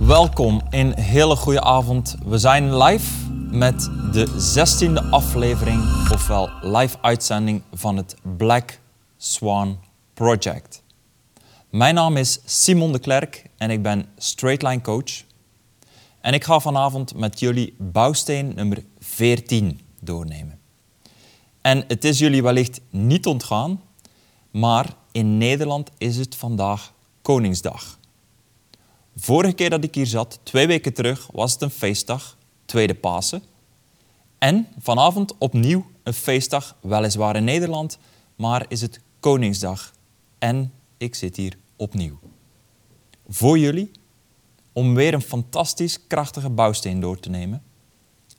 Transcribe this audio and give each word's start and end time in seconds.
Welkom, 0.00 0.60
een 0.70 0.98
hele 0.98 1.36
goede 1.36 1.60
avond. 1.60 2.16
We 2.24 2.38
zijn 2.38 2.76
live 2.76 3.32
met 3.50 3.90
de 4.12 4.26
16e 4.56 5.10
aflevering, 5.10 5.82
ofwel 6.12 6.50
live 6.62 6.96
uitzending 7.00 7.62
van 7.72 7.96
het 7.96 8.16
Black 8.36 8.80
Swan 9.16 9.78
Project. 10.14 10.82
Mijn 11.70 11.94
naam 11.94 12.16
is 12.16 12.40
Simon 12.44 12.92
de 12.92 12.98
Klerk 12.98 13.44
en 13.56 13.70
ik 13.70 13.82
ben 13.82 14.06
Straightline 14.16 14.80
Coach. 14.80 15.24
En 16.20 16.34
ik 16.34 16.44
ga 16.44 16.60
vanavond 16.60 17.14
met 17.14 17.40
jullie 17.40 17.74
bouwsteen 17.78 18.52
nummer 18.54 18.84
14 18.98 19.80
doornemen. 20.00 20.58
En 21.60 21.84
het 21.88 22.04
is 22.04 22.18
jullie 22.18 22.42
wellicht 22.42 22.80
niet 22.90 23.26
ontgaan, 23.26 23.80
maar 24.50 24.86
in 25.12 25.38
Nederland 25.38 25.90
is 25.98 26.16
het 26.16 26.36
vandaag 26.36 26.92
Koningsdag. 27.22 27.98
Vorige 29.16 29.52
keer 29.52 29.70
dat 29.70 29.84
ik 29.84 29.94
hier 29.94 30.06
zat, 30.06 30.40
twee 30.42 30.66
weken 30.66 30.92
terug, 30.92 31.28
was 31.32 31.52
het 31.52 31.62
een 31.62 31.70
feestdag, 31.70 32.36
tweede 32.64 32.94
Pasen. 32.94 33.42
En 34.38 34.66
vanavond 34.78 35.38
opnieuw 35.38 35.86
een 36.02 36.12
feestdag, 36.12 36.76
weliswaar 36.80 37.36
in 37.36 37.44
Nederland, 37.44 37.98
maar 38.36 38.64
is 38.68 38.80
het 38.80 39.00
Koningsdag. 39.20 39.92
En 40.38 40.72
ik 40.96 41.14
zit 41.14 41.36
hier 41.36 41.56
opnieuw. 41.76 42.18
Voor 43.28 43.58
jullie, 43.58 43.90
om 44.72 44.94
weer 44.94 45.14
een 45.14 45.22
fantastisch 45.22 46.06
krachtige 46.06 46.50
bouwsteen 46.50 47.00
door 47.00 47.20
te 47.20 47.30
nemen. 47.30 47.62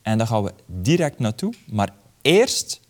En 0.02 0.18
daar 0.18 0.28
gaan 0.28 0.44
we 0.44 0.54
direct 0.66 1.20
naartoe. 1.20 1.54
Maar 1.72 1.94
eerst 2.22 2.82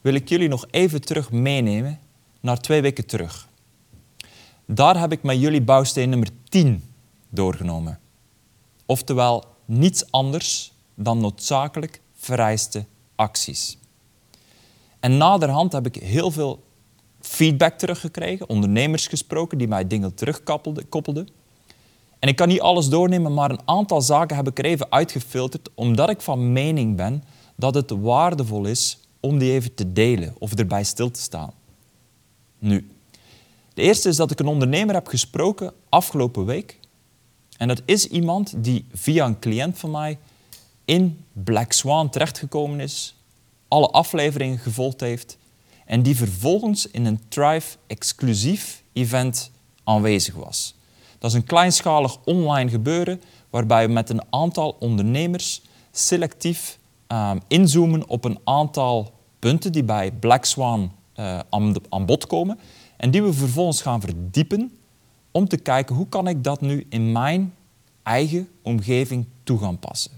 wil 0.00 0.14
ik 0.14 0.28
jullie 0.28 0.48
nog 0.48 0.66
even 0.70 1.00
terug 1.00 1.30
meenemen 1.30 2.00
naar 2.40 2.60
twee 2.60 2.80
weken 2.80 3.06
terug. 3.06 3.48
Daar 4.66 5.00
heb 5.00 5.12
ik 5.12 5.22
met 5.22 5.40
jullie 5.40 5.62
bouwsteen 5.62 6.08
nummer 6.08 6.28
10 6.48 6.84
doorgenomen. 7.28 7.98
Oftewel 8.86 9.44
niets 9.64 10.10
anders 10.10 10.72
dan 10.94 11.18
noodzakelijk 11.18 12.00
vereiste 12.14 12.84
acties. 13.14 13.78
En 15.00 15.16
naderhand 15.16 15.72
heb 15.72 15.86
ik 15.86 15.94
heel 15.94 16.30
veel 16.30 16.62
feedback 17.20 17.78
teruggekregen, 17.78 18.48
ondernemers 18.48 19.06
gesproken 19.06 19.58
die 19.58 19.68
mij 19.68 19.86
dingen 19.86 20.14
terugkoppelden. 20.14 21.28
En 22.18 22.28
ik 22.28 22.36
kan 22.36 22.48
niet 22.48 22.60
alles 22.60 22.88
doornemen, 22.88 23.34
maar 23.34 23.50
een 23.50 23.68
aantal 23.68 24.00
zaken 24.00 24.36
heb 24.36 24.48
ik 24.48 24.58
er 24.58 24.64
even 24.64 24.92
uitgefilterd, 24.92 25.68
omdat 25.74 26.10
ik 26.10 26.20
van 26.20 26.52
mening 26.52 26.96
ben 26.96 27.24
dat 27.56 27.74
het 27.74 27.90
waardevol 27.90 28.64
is 28.64 28.98
om 29.20 29.38
die 29.38 29.52
even 29.52 29.74
te 29.74 29.92
delen 29.92 30.34
of 30.38 30.54
erbij 30.54 30.84
stil 30.84 31.10
te 31.10 31.20
staan. 31.20 31.52
Nu, 32.58 32.90
de 33.74 33.82
eerste 33.82 34.08
is 34.08 34.16
dat 34.16 34.30
ik 34.30 34.40
een 34.40 34.46
ondernemer 34.46 34.94
heb 34.94 35.06
gesproken 35.06 35.72
afgelopen 35.88 36.44
week. 36.44 36.78
En 37.56 37.68
dat 37.68 37.82
is 37.84 38.06
iemand 38.08 38.54
die 38.56 38.86
via 38.92 39.26
een 39.26 39.38
cliënt 39.38 39.78
van 39.78 39.90
mij 39.90 40.18
in 40.84 41.24
Black 41.32 41.72
Swan 41.72 42.10
terechtgekomen 42.10 42.80
is, 42.80 43.14
alle 43.68 43.88
afleveringen 43.88 44.58
gevolgd 44.58 45.00
heeft 45.00 45.38
en 45.84 46.02
die 46.02 46.16
vervolgens 46.16 46.90
in 46.90 47.04
een 47.04 47.20
Thrive 47.28 47.76
exclusief 47.86 48.82
event 48.92 49.50
aanwezig 49.84 50.34
was. 50.34 50.74
Dat 51.18 51.30
is 51.30 51.36
een 51.36 51.44
kleinschalig 51.44 52.18
online 52.24 52.70
gebeuren 52.70 53.22
waarbij 53.50 53.86
we 53.86 53.92
met 53.92 54.10
een 54.10 54.22
aantal 54.30 54.76
ondernemers 54.78 55.62
selectief 55.90 56.78
um, 57.08 57.40
inzoomen 57.48 58.08
op 58.08 58.24
een 58.24 58.38
aantal 58.44 59.12
punten 59.38 59.72
die 59.72 59.84
bij 59.84 60.12
Black 60.12 60.44
Swan 60.44 60.92
aan, 61.50 61.74
aan 61.88 62.06
bod 62.06 62.26
komen 62.26 62.58
en 62.96 63.10
die 63.10 63.22
we 63.22 63.32
vervolgens 63.32 63.82
gaan 63.82 64.00
verdiepen 64.00 64.78
om 65.30 65.48
te 65.48 65.56
kijken 65.56 65.96
hoe 65.96 66.08
kan 66.08 66.28
ik 66.28 66.44
dat 66.44 66.60
nu 66.60 66.86
in 66.88 67.12
mijn 67.12 67.54
eigen 68.02 68.48
omgeving 68.62 69.26
toe 69.42 69.58
gaan 69.58 69.78
passen. 69.78 70.12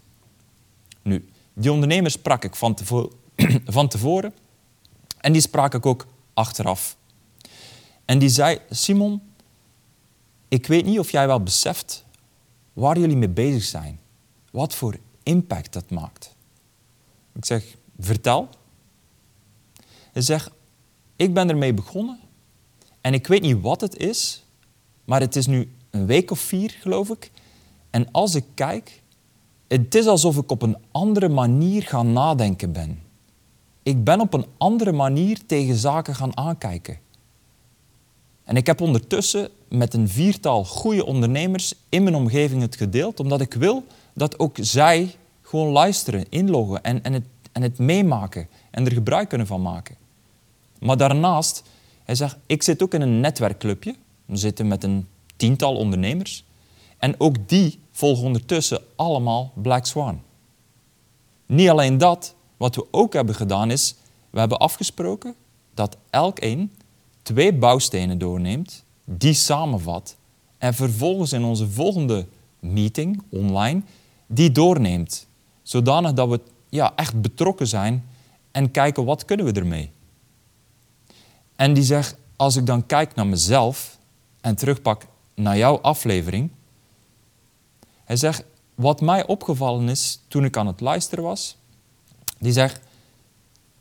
Nu, 1.03 1.29
die 1.55 1.73
ondernemer 1.73 2.11
sprak 2.11 2.45
ik 2.45 2.57
van, 2.57 2.77
van 3.77 3.89
tevoren 3.89 4.35
en 5.20 5.33
die 5.33 5.41
sprak 5.41 5.75
ik 5.75 5.86
ook 5.86 6.07
achteraf. 6.35 6.97
En 8.05 8.19
die 8.19 8.29
zei, 8.29 8.59
Simon, 8.70 9.23
ik 10.48 10.67
weet 10.67 10.85
niet 10.85 10.98
of 10.98 11.11
jij 11.11 11.27
wel 11.27 11.42
beseft 11.42 12.05
waar 12.73 12.98
jullie 12.98 13.17
mee 13.17 13.29
bezig 13.29 13.63
zijn. 13.63 14.01
Wat 14.51 14.75
voor 14.75 14.98
impact 15.23 15.73
dat 15.73 15.91
maakt. 15.91 16.35
Ik 17.33 17.45
zeg, 17.45 17.77
vertel. 17.98 18.48
Hij 20.13 20.23
zegt, 20.23 20.51
ik 21.17 21.35
ben 21.35 21.48
ermee 21.48 21.75
begonnen 21.75 22.20
en 23.06 23.14
ik 23.14 23.27
weet 23.27 23.42
niet 23.42 23.61
wat 23.61 23.80
het 23.80 23.96
is, 23.96 24.44
maar 25.05 25.20
het 25.20 25.36
is 25.36 25.46
nu 25.46 25.70
een 25.90 26.06
week 26.06 26.30
of 26.30 26.39
vier, 26.39 26.77
geloof 26.80 27.11
ik. 27.11 27.30
En 27.90 28.11
als 28.11 28.34
ik 28.34 28.44
kijk, 28.55 29.02
het 29.68 29.94
is 29.94 30.06
alsof 30.06 30.36
ik 30.36 30.50
op 30.50 30.62
een 30.62 30.77
andere 30.90 31.28
manier 31.28 31.83
gaan 31.83 32.12
nadenken 32.12 32.72
ben. 32.72 33.02
Ik 33.83 34.05
ben 34.05 34.20
op 34.20 34.34
een 34.34 34.46
andere 34.56 34.92
manier 34.92 35.46
tegen 35.46 35.74
zaken 35.74 36.14
gaan 36.14 36.36
aankijken. 36.36 36.98
En 38.44 38.56
ik 38.56 38.67
heb 38.67 38.80
ondertussen 38.80 39.50
met 39.68 39.94
een 39.94 40.08
viertal 40.08 40.64
goede 40.64 41.05
ondernemers 41.05 41.74
in 41.88 42.02
mijn 42.02 42.14
omgeving 42.14 42.62
het 42.62 42.77
gedeeld, 42.77 43.20
omdat 43.20 43.40
ik 43.40 43.55
wil 43.55 43.84
dat 44.14 44.38
ook 44.38 44.56
zij 44.61 45.14
gewoon 45.42 45.68
luisteren, 45.68 46.27
inloggen 46.28 46.83
en, 46.83 47.02
en, 47.02 47.12
het, 47.12 47.24
en 47.52 47.62
het 47.62 47.78
meemaken 47.78 48.48
en 48.70 48.86
er 48.86 48.92
gebruik 48.92 49.28
kunnen 49.28 49.46
van 49.46 49.62
maken. 49.62 49.96
Maar 50.78 50.96
daarnaast, 50.96 51.62
hij 52.06 52.14
zegt, 52.14 52.36
ik 52.46 52.62
zit 52.62 52.83
ook 52.83 52.94
in 52.94 53.00
een 53.00 53.20
netwerkclubje. 53.20 53.94
We 54.24 54.36
zitten 54.36 54.68
met 54.68 54.84
een 54.84 55.06
tiental 55.36 55.77
ondernemers. 55.77 56.44
En 56.98 57.14
ook 57.20 57.48
die 57.48 57.78
volgen 57.90 58.24
ondertussen 58.24 58.83
allemaal 58.96 59.52
Black 59.55 59.86
Swan. 59.86 60.22
Niet 61.46 61.68
alleen 61.68 61.98
dat, 61.98 62.34
wat 62.56 62.77
we 62.77 62.86
ook 62.90 63.12
hebben 63.12 63.34
gedaan 63.34 63.70
is, 63.70 63.94
we 64.30 64.39
hebben 64.39 64.58
afgesproken 64.58 65.34
dat 65.74 65.96
elk 66.11 66.40
een 66.40 66.72
twee 67.22 67.55
bouwstenen 67.55 68.18
doorneemt, 68.18 68.84
die 69.05 69.34
samenvat 69.34 70.17
en 70.58 70.74
vervolgens 70.74 71.33
in 71.33 71.44
onze 71.44 71.68
volgende 71.68 72.27
meeting 72.61 73.23
online 73.30 73.83
die 74.27 74.52
doorneemt. 74.52 75.27
Zodanig 75.62 76.12
dat 76.12 76.28
we 76.28 76.40
ja, 76.68 76.92
echt 76.96 77.20
betrokken 77.20 77.67
zijn 77.67 78.05
en 78.50 78.70
kijken 78.70 79.05
wat 79.05 79.24
kunnen 79.24 79.46
we 79.46 79.52
ermee. 79.52 79.90
En 81.56 81.74
die 81.74 81.84
zegt, 81.84 82.17
als 82.36 82.56
ik 82.56 82.67
dan 82.67 82.86
kijk 82.86 83.14
naar 83.14 83.27
mezelf 83.27 83.98
en 84.40 84.56
terugpak 84.56 85.06
naar 85.34 85.56
jouw 85.56 85.80
aflevering, 85.80 86.50
hij 88.05 88.17
zegt, 88.17 88.44
wat 88.74 89.00
mij 89.00 89.27
opgevallen 89.27 89.89
is 89.89 90.20
toen 90.28 90.44
ik 90.44 90.56
aan 90.56 90.67
het 90.67 90.80
luisteren 90.80 91.24
was, 91.24 91.56
die 92.39 92.52
zegt, 92.52 92.80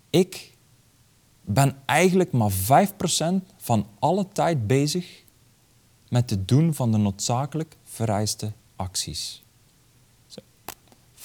ik 0.09 0.53
ben 1.41 1.77
eigenlijk 1.85 2.31
maar 2.31 2.51
5% 2.51 2.53
van 3.57 3.87
alle 3.99 4.27
tijd 4.27 4.67
bezig 4.67 5.23
met 6.09 6.29
het 6.29 6.47
doen 6.47 6.73
van 6.73 6.91
de 6.91 6.97
noodzakelijk 6.97 7.75
vereiste 7.83 8.51
acties. 8.75 9.43
5%. 11.15 11.23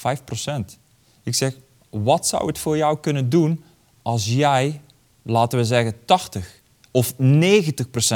Ik 1.23 1.35
zeg, 1.35 1.57
wat 1.89 2.27
zou 2.27 2.47
het 2.47 2.57
voor 2.57 2.77
jou 2.77 2.99
kunnen 2.99 3.29
doen 3.29 3.63
als 4.01 4.25
jij, 4.25 4.81
laten 5.21 5.57
we 5.59 5.65
zeggen, 5.65 6.05
80 6.05 6.61
of 6.91 7.13
90% 7.13 7.17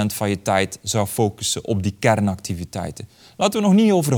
van 0.06 0.30
je 0.30 0.42
tijd 0.42 0.80
zou 0.82 1.08
focussen 1.08 1.66
op 1.66 1.84
die 1.84 1.96
kernactiviteiten? 2.00 3.10
Laten 3.38 3.62
we 3.62 3.68
nog 3.68 3.76
niet 3.76 3.92
over 3.92 4.14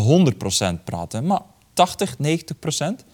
100% 0.80 0.84
praten, 0.84 1.26
maar 1.26 1.42
80, 1.74 2.16
90%. 2.18 3.06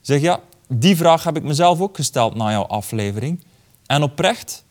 Zeg 0.00 0.20
ja, 0.20 0.40
die 0.68 0.96
vraag 0.96 1.24
heb 1.24 1.36
ik 1.36 1.42
mezelf 1.42 1.80
ook 1.80 1.96
gesteld 1.96 2.34
na 2.34 2.50
jouw 2.50 2.66
aflevering. 2.66 3.44
En 3.86 4.02
oprecht, 4.02 4.64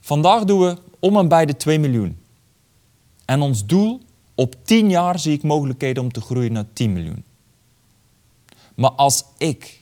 vandaag 0.00 0.44
doen 0.44 0.60
we 0.60 0.76
om 0.98 1.16
en 1.16 1.28
bij 1.28 1.46
de 1.46 1.56
2 1.56 1.78
miljoen. 1.78 2.20
En 3.24 3.40
ons 3.40 3.66
doel, 3.66 4.00
op 4.34 4.54
10 4.64 4.90
jaar 4.90 5.18
zie 5.18 5.32
ik 5.32 5.42
mogelijkheden 5.42 6.02
om 6.02 6.12
te 6.12 6.20
groeien 6.20 6.52
naar 6.52 6.72
10 6.72 6.92
miljoen. 6.92 7.24
Maar 8.74 8.90
als 8.90 9.24
ik 9.38 9.81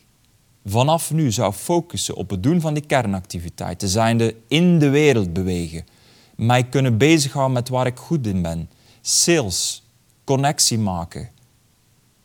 vanaf 0.64 1.12
nu 1.12 1.32
zou 1.32 1.52
focussen 1.52 2.14
op 2.14 2.30
het 2.30 2.42
doen 2.42 2.60
van 2.60 2.74
die 2.74 2.86
kernactiviteiten, 2.86 3.88
zijnde 3.88 4.36
in 4.48 4.78
de 4.78 4.88
wereld 4.88 5.32
bewegen, 5.32 5.84
mij 6.36 6.64
kunnen 6.64 6.98
bezighouden 6.98 7.54
met 7.54 7.68
waar 7.68 7.86
ik 7.86 7.98
goed 7.98 8.26
in 8.26 8.42
ben, 8.42 8.70
sales, 9.00 9.82
connectie 10.24 10.78
maken, 10.78 11.30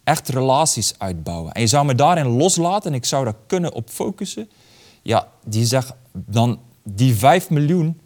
echt 0.03 0.29
relaties 0.29 0.99
uitbouwen. 0.99 1.51
En 1.51 1.61
je 1.61 1.67
zou 1.67 1.85
me 1.85 1.95
daarin 1.95 2.27
loslaten 2.27 2.91
en 2.91 2.97
ik 2.97 3.05
zou 3.05 3.23
daar 3.23 3.37
kunnen 3.47 3.73
op 3.73 3.89
focussen. 3.89 4.49
Ja, 5.01 5.27
die 5.45 5.65
zegt 5.65 5.93
dan 6.11 6.59
die 6.83 7.15
5 7.15 7.49
miljoen, 7.49 7.99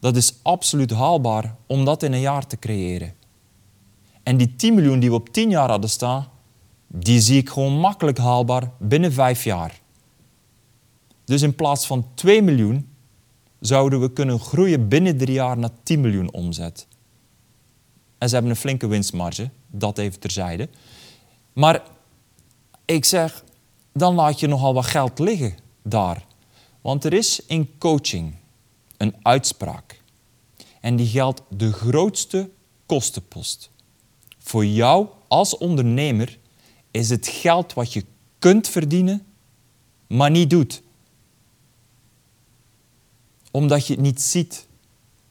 dat 0.00 0.16
is 0.16 0.34
absoluut 0.42 0.90
haalbaar 0.90 1.56
om 1.66 1.84
dat 1.84 2.02
in 2.02 2.12
een 2.12 2.20
jaar 2.20 2.46
te 2.46 2.58
creëren. 2.58 3.14
En 4.22 4.36
die 4.36 4.56
10 4.56 4.74
miljoen 4.74 4.98
die 4.98 5.08
we 5.08 5.14
op 5.14 5.28
10 5.28 5.50
jaar 5.50 5.70
hadden 5.70 5.90
staan, 5.90 6.28
die 6.88 7.20
zie 7.20 7.38
ik 7.38 7.48
gewoon 7.48 7.72
makkelijk 7.72 8.18
haalbaar 8.18 8.70
binnen 8.78 9.12
5 9.12 9.44
jaar. 9.44 9.80
Dus 11.24 11.42
in 11.42 11.54
plaats 11.54 11.86
van 11.86 12.06
2 12.14 12.42
miljoen 12.42 12.88
zouden 13.60 14.00
we 14.00 14.12
kunnen 14.12 14.40
groeien 14.40 14.88
binnen 14.88 15.16
drie 15.16 15.34
jaar 15.34 15.58
naar 15.58 15.70
10 15.82 16.00
miljoen 16.00 16.32
omzet. 16.32 16.86
En 18.18 18.28
ze 18.28 18.34
hebben 18.34 18.52
een 18.52 18.58
flinke 18.58 18.86
winstmarge, 18.86 19.50
dat 19.66 19.98
even 19.98 20.20
terzijde. 20.20 20.68
Maar 21.52 21.82
ik 22.84 23.04
zeg, 23.04 23.44
dan 23.92 24.14
laat 24.14 24.40
je 24.40 24.46
nogal 24.46 24.74
wat 24.74 24.86
geld 24.86 25.18
liggen 25.18 25.54
daar. 25.82 26.26
Want 26.80 27.04
er 27.04 27.12
is 27.12 27.46
in 27.46 27.78
coaching 27.78 28.34
een 28.96 29.14
uitspraak. 29.22 30.00
En 30.80 30.96
die 30.96 31.06
geldt 31.06 31.42
de 31.48 31.72
grootste 31.72 32.50
kostenpost. 32.86 33.70
Voor 34.38 34.66
jou 34.66 35.06
als 35.28 35.56
ondernemer 35.56 36.38
is 36.90 37.10
het 37.10 37.28
geld 37.28 37.72
wat 37.72 37.92
je 37.92 38.04
kunt 38.38 38.68
verdienen, 38.68 39.26
maar 40.06 40.30
niet 40.30 40.50
doet. 40.50 40.82
Omdat 43.50 43.86
je 43.86 43.92
het 43.92 44.02
niet 44.02 44.22
ziet. 44.22 44.66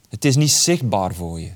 Het 0.10 0.26
is 0.26 0.36
niet 0.36 0.52
zichtbaar 0.52 1.14
voor 1.14 1.40
je. 1.40 1.52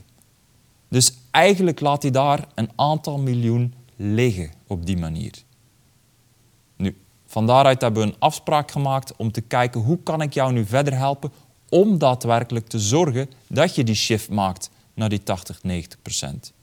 Dus 0.88 1.14
eigenlijk 1.32 1.80
laat 1.80 2.02
hij 2.02 2.12
daar 2.12 2.48
een 2.56 2.70
aantal 2.76 3.18
miljoen 3.18 3.74
liggen 3.96 4.52
op 4.68 4.86
die 4.86 4.98
manier. 4.98 5.34
Nu, 6.76 6.98
van 7.26 7.48
daaruit 7.48 7.82
hebben 7.82 8.04
we 8.04 8.10
een 8.10 8.20
afspraak 8.20 8.72
gemaakt 8.72 9.16
om 9.16 9.32
te 9.32 9.42
kijken 9.42 9.82
hoe 9.82 10.00
kan 10.04 10.22
ik 10.22 10.34
jou 10.34 10.54
nu 10.54 10.66
verder 10.66 10.98
helpen 10.98 11.32
om 11.70 11.98
daadwerkelijk 11.98 12.68
te 12.68 12.80
zorgen 12.80 13.30
dat 13.48 13.76
je 13.76 13.84
die 13.84 13.96
shift 13.96 14.30
maakt 14.30 14.70
naar 14.94 15.10
die 15.10 15.24
80, 15.24 15.64
90 15.64 16.02
procent. 16.02 16.54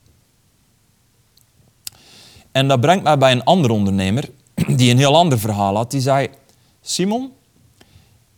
En 2.51 2.67
dat 2.67 2.81
brengt 2.81 3.03
mij 3.03 3.17
bij 3.17 3.31
een 3.31 3.43
andere 3.43 3.73
ondernemer 3.73 4.29
die 4.67 4.91
een 4.91 4.97
heel 4.97 5.15
ander 5.15 5.39
verhaal 5.39 5.75
had. 5.75 5.91
Die 5.91 6.01
zei, 6.01 6.29
Simon, 6.81 7.31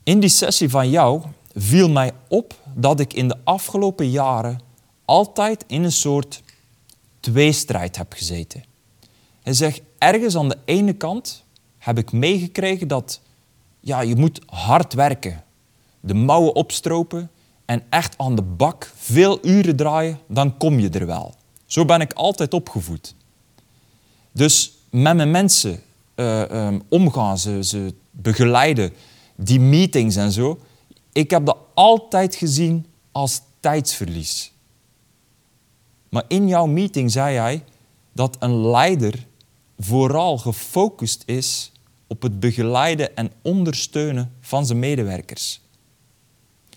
in 0.03 0.19
die 0.19 0.29
sessie 0.29 0.69
van 0.69 0.89
jou 0.89 1.21
viel 1.55 1.89
mij 1.89 2.11
op 2.27 2.53
dat 2.73 2.99
ik 2.99 3.13
in 3.13 3.27
de 3.27 3.37
afgelopen 3.43 4.09
jaren 4.09 4.59
altijd 5.05 5.63
in 5.67 5.83
een 5.83 5.91
soort 5.91 6.43
tweestrijd 7.19 7.97
heb 7.97 8.13
gezeten. 8.13 8.63
Hij 9.41 9.53
zegt, 9.53 9.81
ergens 9.97 10.35
aan 10.35 10.49
de 10.49 10.57
ene 10.65 10.93
kant 10.93 11.43
heb 11.77 11.97
ik 11.97 12.11
meegekregen 12.11 12.87
dat 12.87 13.21
ja, 13.79 14.01
je 14.01 14.15
moet 14.15 14.41
hard 14.45 14.93
werken, 14.93 15.43
de 15.99 16.13
mouwen 16.13 16.55
opstropen 16.55 17.31
en 17.65 17.83
echt 17.89 18.17
aan 18.17 18.35
de 18.35 18.41
bak 18.41 18.91
veel 18.95 19.39
uren 19.45 19.75
draaien, 19.75 20.19
dan 20.27 20.57
kom 20.57 20.79
je 20.79 20.89
er 20.89 21.05
wel. 21.05 21.33
Zo 21.65 21.85
ben 21.85 22.01
ik 22.01 22.13
altijd 22.13 22.53
opgevoed. 22.53 23.15
Dus 24.31 24.73
met 24.89 25.15
mijn 25.15 25.31
mensen 25.31 25.81
uh, 26.15 26.41
um, 26.41 26.81
omgaan, 26.89 27.37
ze, 27.37 27.63
ze 27.63 27.93
begeleiden, 28.11 28.93
die 29.35 29.59
meetings 29.59 30.15
en 30.15 30.31
zo. 30.31 30.59
Ik 31.11 31.29
heb 31.29 31.45
dat 31.45 31.57
altijd 31.73 32.35
gezien 32.35 32.85
als 33.11 33.41
tijdsverlies. 33.59 34.53
Maar 36.09 36.23
in 36.27 36.47
jouw 36.47 36.65
meeting 36.65 37.11
zei 37.11 37.37
hij 37.37 37.63
dat 38.13 38.35
een 38.39 38.69
leider 38.69 39.27
vooral 39.79 40.37
gefocust 40.37 41.23
is 41.25 41.71
op 42.07 42.21
het 42.21 42.39
begeleiden 42.39 43.15
en 43.15 43.31
ondersteunen 43.41 44.33
van 44.39 44.65
zijn 44.65 44.79
medewerkers. 44.79 45.61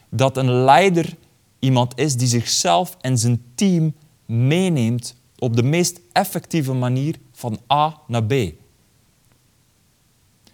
Dat 0.09 0.37
een 0.37 0.51
leider 0.51 1.17
iemand 1.59 1.99
is 1.99 2.17
die 2.17 2.29
zichzelf 2.29 2.97
en 3.01 3.19
zijn 3.19 3.43
team 3.55 3.95
meeneemt 4.27 5.15
op 5.39 5.57
de 5.57 5.63
meest 5.63 6.01
effectieve 6.13 6.73
manier 6.73 7.15
van 7.33 7.59
A 7.73 8.01
naar 8.07 8.25
B. 8.25 8.29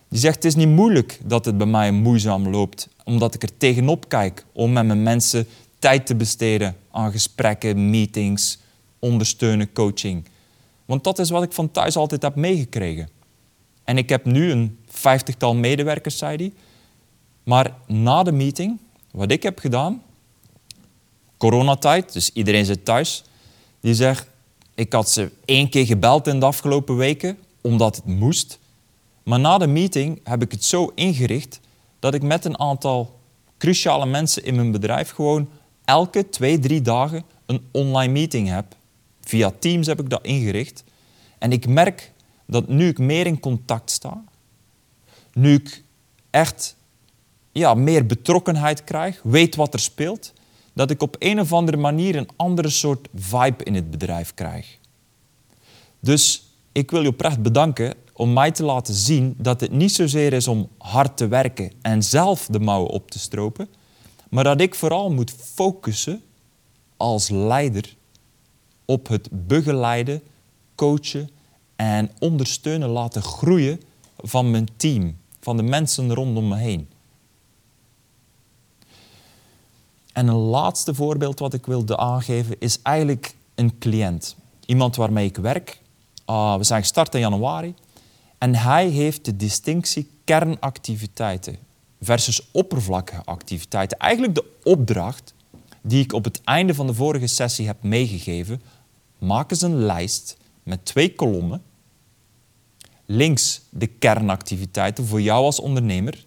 Die 0.08 0.18
zegt, 0.18 0.34
het 0.34 0.44
is 0.44 0.54
niet 0.54 0.68
moeilijk 0.68 1.20
dat 1.24 1.44
het 1.44 1.58
bij 1.58 1.66
mij 1.66 1.92
moeizaam 1.92 2.48
loopt, 2.48 2.88
omdat 3.04 3.34
ik 3.34 3.42
er 3.42 3.56
tegenop 3.56 4.08
kijk 4.08 4.44
om 4.52 4.72
met 4.72 4.86
mijn 4.86 5.02
mensen 5.02 5.46
tijd 5.78 6.06
te 6.06 6.14
besteden 6.14 6.76
aan 6.90 7.12
gesprekken, 7.12 7.90
meetings, 7.90 8.58
ondersteunen, 8.98 9.72
coaching. 9.72 10.24
Want 10.84 11.04
dat 11.04 11.18
is 11.18 11.30
wat 11.30 11.42
ik 11.42 11.52
van 11.52 11.70
thuis 11.70 11.96
altijd 11.96 12.22
heb 12.22 12.34
meegekregen. 12.34 13.08
En 13.84 13.98
ik 13.98 14.08
heb 14.08 14.24
nu 14.24 14.50
een 14.50 14.78
vijftigtal 14.88 15.54
medewerkers, 15.54 16.18
zei 16.18 16.36
hij. 16.36 16.52
Maar 17.42 17.74
na 17.86 18.22
de 18.22 18.32
meeting, 18.32 18.80
wat 19.10 19.30
ik 19.30 19.42
heb 19.42 19.58
gedaan, 19.58 20.02
coronatijd, 21.36 22.12
dus 22.12 22.30
iedereen 22.32 22.64
zit 22.64 22.84
thuis, 22.84 23.24
die 23.80 23.94
zegt, 23.94 24.29
ik 24.80 24.92
had 24.92 25.10
ze 25.10 25.30
één 25.44 25.68
keer 25.68 25.86
gebeld 25.86 26.26
in 26.26 26.40
de 26.40 26.46
afgelopen 26.46 26.96
weken, 26.96 27.38
omdat 27.60 27.96
het 27.96 28.04
moest. 28.04 28.58
Maar 29.22 29.40
na 29.40 29.58
de 29.58 29.66
meeting 29.66 30.20
heb 30.24 30.42
ik 30.42 30.50
het 30.50 30.64
zo 30.64 30.92
ingericht 30.94 31.60
dat 31.98 32.14
ik 32.14 32.22
met 32.22 32.44
een 32.44 32.58
aantal 32.58 33.18
cruciale 33.58 34.06
mensen 34.06 34.44
in 34.44 34.54
mijn 34.54 34.70
bedrijf 34.70 35.10
gewoon 35.10 35.48
elke 35.84 36.28
twee, 36.28 36.58
drie 36.58 36.82
dagen 36.82 37.24
een 37.46 37.62
online 37.70 38.12
meeting 38.12 38.48
heb. 38.48 38.74
Via 39.20 39.52
Teams 39.58 39.86
heb 39.86 40.00
ik 40.00 40.10
dat 40.10 40.24
ingericht. 40.24 40.84
En 41.38 41.52
ik 41.52 41.66
merk 41.66 42.12
dat 42.46 42.68
nu 42.68 42.88
ik 42.88 42.98
meer 42.98 43.26
in 43.26 43.40
contact 43.40 43.90
sta, 43.90 44.24
nu 45.32 45.54
ik 45.54 45.82
echt 46.30 46.76
ja, 47.52 47.74
meer 47.74 48.06
betrokkenheid 48.06 48.84
krijg, 48.84 49.20
weet 49.22 49.56
wat 49.56 49.74
er 49.74 49.80
speelt, 49.80 50.32
dat 50.80 50.90
ik 50.90 51.02
op 51.02 51.16
een 51.18 51.40
of 51.40 51.52
andere 51.52 51.76
manier 51.76 52.16
een 52.16 52.28
andere 52.36 52.68
soort 52.68 53.08
vibe 53.14 53.64
in 53.64 53.74
het 53.74 53.90
bedrijf 53.90 54.34
krijg. 54.34 54.78
Dus 55.98 56.42
ik 56.72 56.90
wil 56.90 57.02
je 57.02 57.08
oprecht 57.08 57.42
bedanken 57.42 57.94
om 58.12 58.32
mij 58.32 58.50
te 58.50 58.64
laten 58.64 58.94
zien 58.94 59.34
dat 59.38 59.60
het 59.60 59.72
niet 59.72 59.92
zozeer 59.92 60.32
is 60.32 60.48
om 60.48 60.68
hard 60.78 61.16
te 61.16 61.28
werken 61.28 61.72
en 61.82 62.02
zelf 62.02 62.46
de 62.46 62.60
mouwen 62.60 62.90
op 62.90 63.10
te 63.10 63.18
stropen, 63.18 63.68
maar 64.30 64.44
dat 64.44 64.60
ik 64.60 64.74
vooral 64.74 65.10
moet 65.10 65.34
focussen 65.54 66.22
als 66.96 67.28
leider 67.28 67.96
op 68.84 69.08
het 69.08 69.28
begeleiden, 69.30 70.22
coachen 70.74 71.30
en 71.76 72.10
ondersteunen 72.18 72.88
laten 72.88 73.22
groeien 73.22 73.80
van 74.16 74.50
mijn 74.50 74.68
team, 74.76 75.16
van 75.40 75.56
de 75.56 75.62
mensen 75.62 76.14
rondom 76.14 76.48
me 76.48 76.56
heen. 76.56 76.88
En 80.20 80.28
een 80.28 80.34
laatste 80.34 80.94
voorbeeld 80.94 81.38
wat 81.38 81.54
ik 81.54 81.66
wilde 81.66 81.96
aangeven 81.96 82.56
is 82.58 82.82
eigenlijk 82.82 83.34
een 83.54 83.78
cliënt. 83.78 84.36
Iemand 84.66 84.96
waarmee 84.96 85.26
ik 85.26 85.36
werk. 85.36 85.80
Uh, 86.26 86.56
we 86.56 86.64
zijn 86.64 86.80
gestart 86.80 87.14
in 87.14 87.20
januari. 87.20 87.74
En 88.38 88.54
hij 88.54 88.88
heeft 88.88 89.24
de 89.24 89.36
distinctie 89.36 90.10
kernactiviteiten 90.24 91.56
versus 92.00 92.50
oppervlakkige 92.52 93.24
activiteiten. 93.24 93.98
Eigenlijk 93.98 94.34
de 94.34 94.44
opdracht 94.62 95.34
die 95.82 96.02
ik 96.02 96.12
op 96.12 96.24
het 96.24 96.40
einde 96.44 96.74
van 96.74 96.86
de 96.86 96.94
vorige 96.94 97.26
sessie 97.26 97.66
heb 97.66 97.82
meegegeven. 97.82 98.62
Maak 99.18 99.50
eens 99.50 99.62
een 99.62 99.76
lijst 99.76 100.36
met 100.62 100.84
twee 100.84 101.14
kolommen. 101.14 101.62
Links 103.06 103.60
de 103.70 103.86
kernactiviteiten 103.86 105.06
voor 105.06 105.20
jou 105.20 105.44
als 105.44 105.60
ondernemer. 105.60 106.24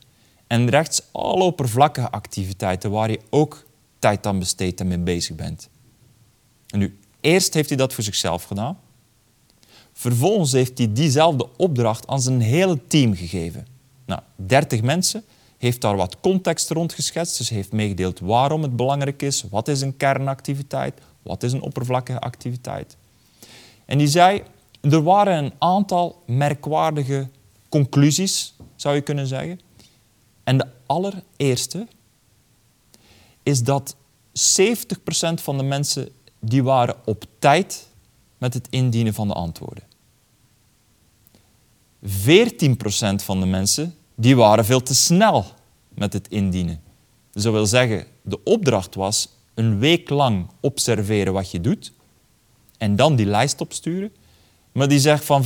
En 0.48 0.70
rechts 0.70 1.02
alle 1.12 1.44
oppervlakkige 1.44 2.12
activiteiten 2.12 2.92
waar 2.92 3.12
je 3.12 3.20
ook 3.30 3.63
tijd 4.04 4.26
aan 4.26 4.40
besteedt 4.40 4.80
en 4.80 4.88
mee 4.88 4.98
bezig 4.98 5.36
bent. 5.36 5.70
En 6.68 6.80
nu, 6.80 7.00
eerst 7.22 7.54
heeft 7.54 7.70
hij 7.70 7.78
dat 7.78 7.94
voor 7.94 8.04
zichzelf 8.04 8.44
gedaan. 8.44 8.78
Vervolgens 9.94 10.52
heeft 10.52 10.78
hij 10.78 10.94
diezelfde 10.94 11.50
opdracht 11.58 12.08
aan 12.08 12.22
zijn 12.22 12.42
hele 12.42 12.80
team 12.88 13.16
gegeven. 13.16 13.68
Nou, 14.06 14.22
30 14.36 14.82
mensen, 14.82 15.24
heeft 15.58 15.82
daar 15.82 15.96
wat 15.96 16.20
context 16.20 16.70
rond 16.70 16.94
geschetst, 16.94 17.38
dus 17.38 17.50
heeft 17.50 17.72
meegedeeld 17.72 18.20
waarom 18.20 18.62
het 18.62 18.76
belangrijk 18.76 19.22
is, 19.22 19.46
wat 19.50 19.68
is 19.68 19.82
een 19.82 19.98
kernactiviteit, 19.98 21.02
wat 21.22 21.44
is 21.44 21.52
een 21.52 21.62
oppervlakkige 21.62 22.20
activiteit. 22.20 22.98
En 23.86 23.98
die 23.98 24.08
zei, 24.08 24.44
er 24.82 25.04
waren 25.04 25.44
een 25.44 25.54
aantal 25.58 26.24
merkwaardige 26.26 27.28
conclusies, 27.70 28.56
zou 28.76 28.96
je 28.96 29.02
kunnen 29.02 29.28
zeggen. 29.28 29.60
En 30.44 30.58
de 30.58 30.68
allereerste 30.86 31.88
is 33.44 33.64
dat 33.64 33.96
70% 33.96 34.00
van 35.34 35.58
de 35.58 35.64
mensen 35.64 36.10
die 36.40 36.64
waren 36.64 36.96
op 37.06 37.26
tijd 37.40 37.88
met 38.38 38.54
het 38.54 38.68
indienen 38.70 39.14
van 39.14 39.28
de 39.28 39.34
antwoorden. 39.34 39.84
14% 42.06 42.06
van 43.16 43.40
de 43.40 43.46
mensen 43.46 43.96
die 44.16 44.36
waren 44.36 44.66
veel 44.66 44.82
te 44.84 44.96
snel 44.96 45.46
met 45.90 46.14
het 46.14 46.28
indienen. 46.28 46.82
Dus 47.32 47.44
dat 47.44 47.54
wil 47.54 47.66
zeggen, 47.66 48.06
de 48.22 48.44
opdracht 48.44 48.96
was 48.96 49.30
een 49.54 49.80
week 49.80 50.10
lang 50.10 50.48
observeren 50.60 51.34
wat 51.34 51.52
je 51.52 51.62
doet 51.62 51.94
en 52.78 52.96
dan 52.96 53.16
die 53.16 53.26
lijst 53.26 53.62
opsturen. 53.62 54.12
Maar 54.72 54.88
die 54.88 55.00
zegt 55.00 55.26
van 55.26 55.44
14% 55.44 55.46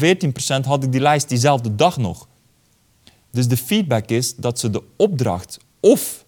had 0.66 0.84
ik 0.84 0.92
die 0.92 1.02
lijst 1.02 1.30
diezelfde 1.30 1.76
dag 1.76 1.98
nog. 1.98 2.28
Dus 3.32 3.48
de 3.48 3.58
feedback 3.58 4.10
is 4.10 4.36
dat 4.36 4.60
ze 4.60 4.70
de 4.70 4.84
opdracht 4.96 5.60
of 5.80 6.26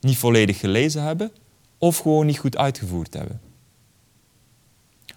niet 0.00 0.16
volledig 0.16 0.58
gelezen 0.58 1.02
hebben 1.02 1.32
of 1.78 1.98
gewoon 1.98 2.26
niet 2.26 2.38
goed 2.38 2.56
uitgevoerd 2.56 3.14
hebben. 3.14 3.40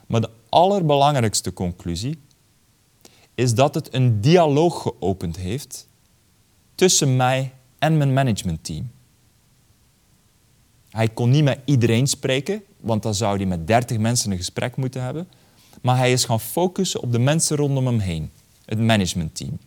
Maar 0.07 0.21
de 0.21 0.29
allerbelangrijkste 0.50 1.53
conclusie 1.53 2.19
is 3.35 3.53
dat 3.53 3.75
het 3.75 3.93
een 3.93 4.21
dialoog 4.21 4.81
geopend 4.81 5.38
heeft 5.38 5.88
tussen 6.75 7.15
mij 7.15 7.53
en 7.79 7.97
mijn 7.97 8.13
managementteam. 8.13 8.91
Hij 10.89 11.09
kon 11.09 11.29
niet 11.29 11.43
met 11.43 11.59
iedereen 11.65 12.07
spreken, 12.07 12.63
want 12.79 13.03
dan 13.03 13.15
zou 13.15 13.38
hij 13.38 13.45
met 13.45 13.67
30 13.67 13.97
mensen 13.97 14.31
een 14.31 14.38
gesprek 14.38 14.75
moeten 14.75 15.03
hebben. 15.03 15.27
Maar 15.81 15.97
hij 15.97 16.11
is 16.11 16.25
gaan 16.25 16.39
focussen 16.39 17.01
op 17.01 17.11
de 17.11 17.19
mensen 17.19 17.57
rondom 17.57 17.85
hem 17.85 18.00
heen, 18.00 18.31
het 18.65 18.79
managementteam. 18.79 19.59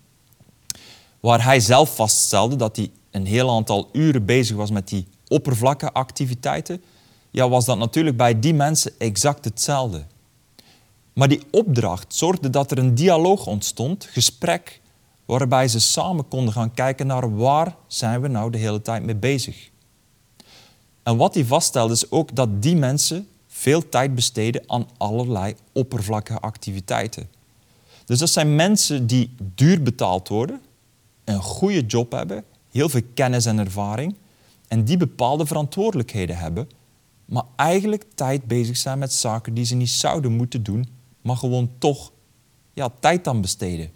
Waar 1.21 1.44
hij 1.44 1.61
zelf 1.61 1.94
vaststelde 1.94 2.56
dat 2.56 2.76
hij 2.76 2.90
een 3.14 3.26
heel 3.26 3.50
aantal 3.50 3.88
uren 3.92 4.25
bezig 4.25 4.56
was 4.56 4.71
met 4.71 4.88
die 4.88 5.06
oppervlakkige 5.28 5.92
activiteiten, 5.92 6.83
ja, 7.30 7.49
was 7.49 7.64
dat 7.64 7.78
natuurlijk 7.78 8.16
bij 8.16 8.40
die 8.40 8.54
mensen 8.54 8.92
exact 8.99 9.44
hetzelfde. 9.44 10.04
Maar 11.12 11.28
die 11.28 11.42
opdracht 11.50 12.14
zorgde 12.14 12.50
dat 12.50 12.71
er 12.71 12.78
een 12.78 12.94
dialoog 12.94 13.47
ontstond, 13.47 14.04
gesprek, 14.11 14.80
waarbij 15.25 15.68
ze 15.68 15.80
samen 15.80 16.28
konden 16.28 16.52
gaan 16.52 16.75
kijken 16.75 17.06
naar 17.06 17.37
waar 17.37 17.76
zijn 17.87 18.21
we 18.21 18.28
nou 18.28 18.50
de 18.50 18.59
hele 18.59 18.83
tijd 18.83 19.02
mee 19.02 19.16
bezig. 19.16 19.71
En 21.02 21.16
wat 21.16 21.35
hij 21.35 21.44
vaststelde 21.44 21.92
is 21.92 22.11
ook 22.11 22.35
dat 22.35 22.62
die 22.62 22.76
mensen 22.76 23.28
veel 23.47 23.88
tijd 23.88 24.14
besteden 24.14 24.62
aan 24.66 24.88
allerlei 24.97 25.54
oppervlakkige 25.73 26.40
activiteiten. 26.40 27.28
Dus 28.04 28.18
dat 28.18 28.30
zijn 28.30 28.54
mensen 28.54 29.06
die 29.06 29.35
duur 29.54 29.83
betaald 29.83 30.28
worden, 30.28 30.61
een 31.25 31.42
goede 31.42 31.87
job 31.87 32.12
hebben, 32.12 32.44
heel 32.75 32.88
veel 32.88 33.02
kennis 33.14 33.47
en 33.47 33.59
ervaring 33.59 34.16
en 34.69 34.85
die 34.85 34.97
bepaalde 34.97 35.47
verantwoordelijkheden 35.47 36.37
hebben, 36.37 36.69
maar 37.25 37.45
eigenlijk 37.57 38.04
tijd 38.14 38.45
bezig 38.45 38.76
zijn 38.76 38.99
met 38.99 39.12
zaken 39.12 39.54
die 39.54 39.64
ze 39.64 39.75
niet 39.75 39.90
zouden 39.90 40.33
moeten 40.33 40.62
doen, 40.62 40.88
maar 41.23 41.37
gewoon 41.37 41.71
toch 41.78 42.12
ja, 42.73 42.90
tijd 43.00 43.28
aan 43.28 43.40
besteden. 43.40 43.90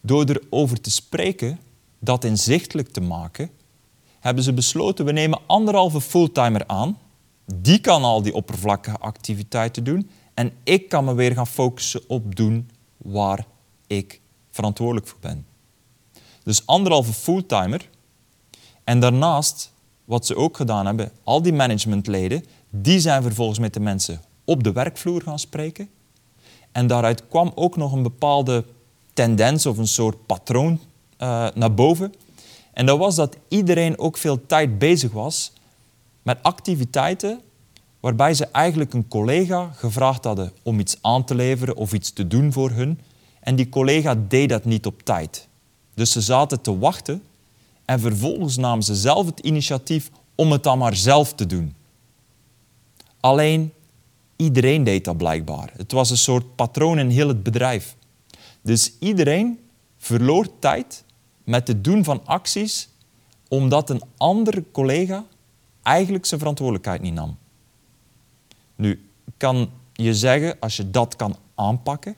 Door 0.00 0.24
erover 0.24 0.80
te 0.80 0.90
spreken, 0.90 1.60
dat 1.98 2.24
inzichtelijk 2.24 2.88
te 2.88 3.00
maken, 3.00 3.50
hebben 4.20 4.44
ze 4.44 4.52
besloten, 4.52 5.04
we 5.04 5.12
nemen 5.12 5.40
anderhalve 5.46 6.00
fulltimer 6.00 6.66
aan. 6.66 6.98
Die 7.54 7.78
kan 7.78 8.02
al 8.02 8.22
die 8.22 8.34
oppervlakkige 8.34 8.98
activiteiten 8.98 9.84
doen. 9.84 10.10
En 10.34 10.52
ik 10.62 10.88
kan 10.88 11.04
me 11.04 11.14
weer 11.14 11.32
gaan 11.32 11.46
focussen 11.46 12.02
op 12.08 12.36
doen 12.36 12.70
waar 12.96 13.46
ik 13.86 14.20
verantwoordelijk 14.50 15.06
voor 15.06 15.18
ben. 15.20 15.46
Dus 16.44 16.66
anderhalve 16.66 17.12
fulltimer. 17.12 17.88
En 18.84 19.00
daarnaast, 19.00 19.72
wat 20.04 20.26
ze 20.26 20.36
ook 20.36 20.56
gedaan 20.56 20.86
hebben, 20.86 21.12
al 21.24 21.42
die 21.42 21.52
managementleden, 21.52 22.44
die 22.70 23.00
zijn 23.00 23.22
vervolgens 23.22 23.58
met 23.58 23.74
de 23.74 23.80
mensen 23.80 24.20
op 24.44 24.62
de 24.62 24.72
werkvloer 24.72 25.22
gaan 25.22 25.38
spreken. 25.38 25.88
En 26.72 26.86
daaruit 26.86 27.28
kwam 27.28 27.52
ook 27.54 27.76
nog 27.76 27.92
een 27.92 28.02
bepaalde 28.02 28.64
tendens 29.12 29.66
of 29.66 29.78
een 29.78 29.86
soort 29.86 30.26
patroon 30.26 30.80
uh, 31.18 31.48
naar 31.54 31.74
boven. 31.74 32.14
En 32.72 32.86
dat 32.86 32.98
was 32.98 33.14
dat 33.14 33.36
iedereen 33.48 33.98
ook 33.98 34.16
veel 34.16 34.46
tijd 34.46 34.78
bezig 34.78 35.12
was 35.12 35.52
met 36.22 36.38
activiteiten 36.42 37.40
waarbij 38.00 38.34
ze 38.34 38.46
eigenlijk 38.46 38.92
een 38.92 39.08
collega 39.08 39.70
gevraagd 39.74 40.24
hadden 40.24 40.52
om 40.62 40.80
iets 40.80 40.98
aan 41.00 41.24
te 41.24 41.34
leveren 41.34 41.76
of 41.76 41.92
iets 41.92 42.12
te 42.12 42.26
doen 42.26 42.52
voor 42.52 42.70
hun. 42.70 43.00
En 43.40 43.56
die 43.56 43.68
collega 43.68 44.14
deed 44.28 44.48
dat 44.48 44.64
niet 44.64 44.86
op 44.86 45.02
tijd. 45.02 45.48
Dus 45.94 46.12
ze 46.12 46.20
zaten 46.20 46.60
te 46.60 46.78
wachten 46.78 47.22
en 47.84 48.00
vervolgens 48.00 48.56
namen 48.56 48.84
ze 48.84 48.94
zelf 48.94 49.26
het 49.26 49.40
initiatief 49.40 50.10
om 50.34 50.52
het 50.52 50.62
dan 50.62 50.78
maar 50.78 50.96
zelf 50.96 51.34
te 51.34 51.46
doen. 51.46 51.74
Alleen 53.20 53.72
iedereen 54.36 54.84
deed 54.84 55.04
dat 55.04 55.16
blijkbaar. 55.16 55.72
Het 55.76 55.92
was 55.92 56.10
een 56.10 56.16
soort 56.16 56.54
patroon 56.54 56.98
in 56.98 57.08
heel 57.08 57.28
het 57.28 57.42
bedrijf. 57.42 57.96
Dus 58.62 58.92
iedereen 58.98 59.58
verloor 59.98 60.58
tijd 60.58 61.04
met 61.44 61.68
het 61.68 61.84
doen 61.84 62.04
van 62.04 62.26
acties 62.26 62.88
omdat 63.48 63.90
een 63.90 64.02
andere 64.16 64.64
collega 64.72 65.24
eigenlijk 65.82 66.26
zijn 66.26 66.40
verantwoordelijkheid 66.40 67.02
niet 67.02 67.14
nam. 67.14 67.38
Nu, 68.76 69.10
kan 69.36 69.70
je 69.92 70.14
zeggen, 70.14 70.56
als 70.60 70.76
je 70.76 70.90
dat 70.90 71.16
kan 71.16 71.36
aanpakken 71.54 72.16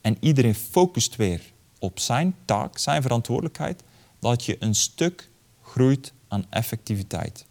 en 0.00 0.16
iedereen 0.20 0.54
focust 0.54 1.16
weer 1.16 1.40
op 1.86 1.98
zijn 1.98 2.34
taak, 2.44 2.78
zijn 2.78 3.02
verantwoordelijkheid, 3.02 3.82
dat 4.18 4.44
je 4.44 4.56
een 4.58 4.74
stuk 4.74 5.28
groeit 5.62 6.12
aan 6.28 6.46
effectiviteit. 6.50 7.44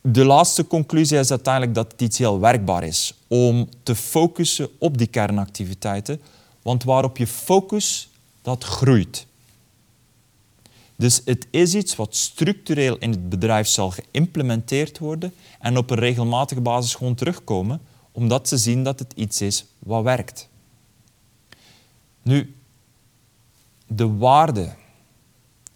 De 0.00 0.24
laatste 0.24 0.66
conclusie 0.66 1.18
is 1.18 1.30
uiteindelijk 1.30 1.74
dat 1.74 1.92
het 1.92 2.00
iets 2.00 2.18
heel 2.18 2.40
werkbaar 2.40 2.84
is 2.84 3.14
om 3.26 3.68
te 3.82 3.94
focussen 3.94 4.68
op 4.78 4.98
die 4.98 5.06
kernactiviteiten, 5.06 6.20
want 6.62 6.84
waarop 6.84 7.16
je 7.16 7.26
focus, 7.26 8.08
dat 8.42 8.64
groeit. 8.64 9.26
Dus 10.96 11.22
het 11.24 11.46
is 11.50 11.74
iets 11.74 11.96
wat 11.96 12.16
structureel 12.16 12.96
in 12.98 13.10
het 13.10 13.28
bedrijf 13.28 13.66
zal 13.68 13.90
geïmplementeerd 13.90 14.98
worden 14.98 15.32
en 15.60 15.76
op 15.76 15.90
een 15.90 15.98
regelmatige 15.98 16.60
basis 16.60 16.94
gewoon 16.94 17.14
terugkomen, 17.14 17.80
omdat 18.12 18.48
ze 18.48 18.56
zien 18.56 18.82
dat 18.82 18.98
het 18.98 19.12
iets 19.14 19.40
is 19.40 19.64
wat 19.78 20.02
werkt. 20.02 20.48
Nu, 22.28 22.54
de 23.86 24.16
waarde 24.16 24.74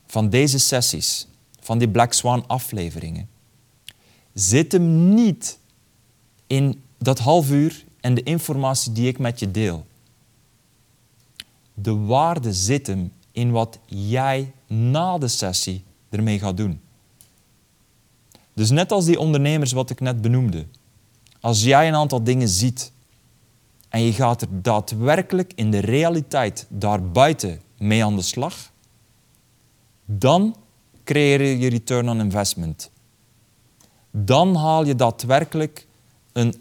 van 0.07 0.29
deze 0.29 0.59
sessies, 0.59 1.27
van 1.61 1.79
die 1.79 1.89
Black 1.89 2.13
Swan 2.13 2.47
afleveringen, 2.47 3.29
zit 4.35 4.73
hem 4.73 5.15
niet 5.15 5.59
in 6.47 6.83
dat 6.99 7.19
half 7.19 7.51
uur 7.51 7.85
en 8.01 8.15
de 8.15 8.23
informatie 8.23 8.93
die 8.93 9.09
ik 9.09 9.19
met 9.19 9.39
je 9.39 9.51
deel. 9.51 9.87
De 11.75 11.95
waarde 11.95 12.53
zit 12.53 12.87
hem 12.87 13.13
in 13.31 13.51
wat 13.51 13.79
jij 13.87 14.53
na 14.67 15.19
de 15.19 15.29
sessie 15.29 15.85
ermee 16.11 16.39
gaat 16.39 16.57
doen. 16.57 16.81
Dus 18.55 18.71
net 18.71 18.93
als 18.93 19.05
die 19.05 19.19
ondernemers 19.19 19.73
wat 19.73 19.91
ik 19.91 20.01
net 20.01 20.21
benoemde, 20.21 20.67
als 21.41 21.63
jij 21.63 21.89
een 21.89 21.95
aantal 21.95 22.23
dingen 22.23 22.49
ziet 22.49 22.93
en 23.93 24.03
je 24.03 24.13
gaat 24.13 24.43
er 24.43 24.63
daadwerkelijk 24.63 25.53
in 25.55 25.71
de 25.71 25.79
realiteit 25.79 26.67
daarbuiten 26.69 27.61
mee 27.79 28.05
aan 28.05 28.17
de 28.17 28.23
slag, 28.23 28.73
dan 30.05 30.57
creëer 31.05 31.41
je 31.41 31.69
return 31.69 32.09
on 32.09 32.21
investment. 32.21 32.91
Dan 34.11 34.55
haal 34.55 34.85
je 34.85 34.95
daadwerkelijk 34.95 35.87
een 36.33 36.55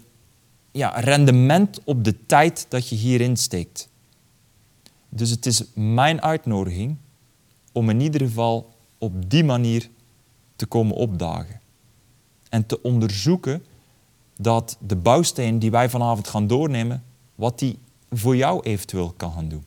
ja, 0.72 0.88
rendement 0.88 1.80
op 1.84 2.04
de 2.04 2.26
tijd 2.26 2.66
dat 2.68 2.88
je 2.88 2.96
hierin 2.96 3.36
steekt. 3.36 3.88
Dus 5.08 5.30
het 5.30 5.46
is 5.46 5.64
mijn 5.74 6.22
uitnodiging 6.22 6.96
om 7.72 7.90
in 7.90 8.00
ieder 8.00 8.20
geval 8.20 8.74
op 8.98 9.30
die 9.30 9.44
manier 9.44 9.88
te 10.56 10.66
komen 10.66 10.96
opdagen. 10.96 11.60
En 12.48 12.66
te 12.66 12.82
onderzoeken 12.82 13.64
dat 14.36 14.76
de 14.80 14.96
bouwsteen 14.96 15.58
die 15.58 15.70
wij 15.70 15.90
vanavond 15.90 16.28
gaan 16.28 16.46
doornemen, 16.46 17.04
wat 17.42 17.58
die 17.58 17.78
voor 18.10 18.36
jou 18.36 18.62
eventueel 18.62 19.14
kan 19.16 19.32
gaan 19.32 19.48
doen. 19.48 19.64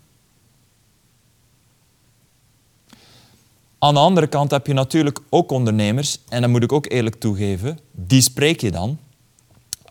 Aan 3.79 3.94
de 3.94 4.00
andere 4.00 4.27
kant 4.27 4.51
heb 4.51 4.67
je 4.67 4.74
natuurlijk 4.74 5.20
ook 5.29 5.51
ondernemers, 5.51 6.20
en 6.29 6.41
dat 6.41 6.50
moet 6.50 6.63
ik 6.63 6.72
ook 6.72 6.91
eerlijk 6.91 7.15
toegeven, 7.15 7.79
die 7.91 8.22
spreek 8.22 8.62
je 8.62 8.72
dan. 8.72 9.00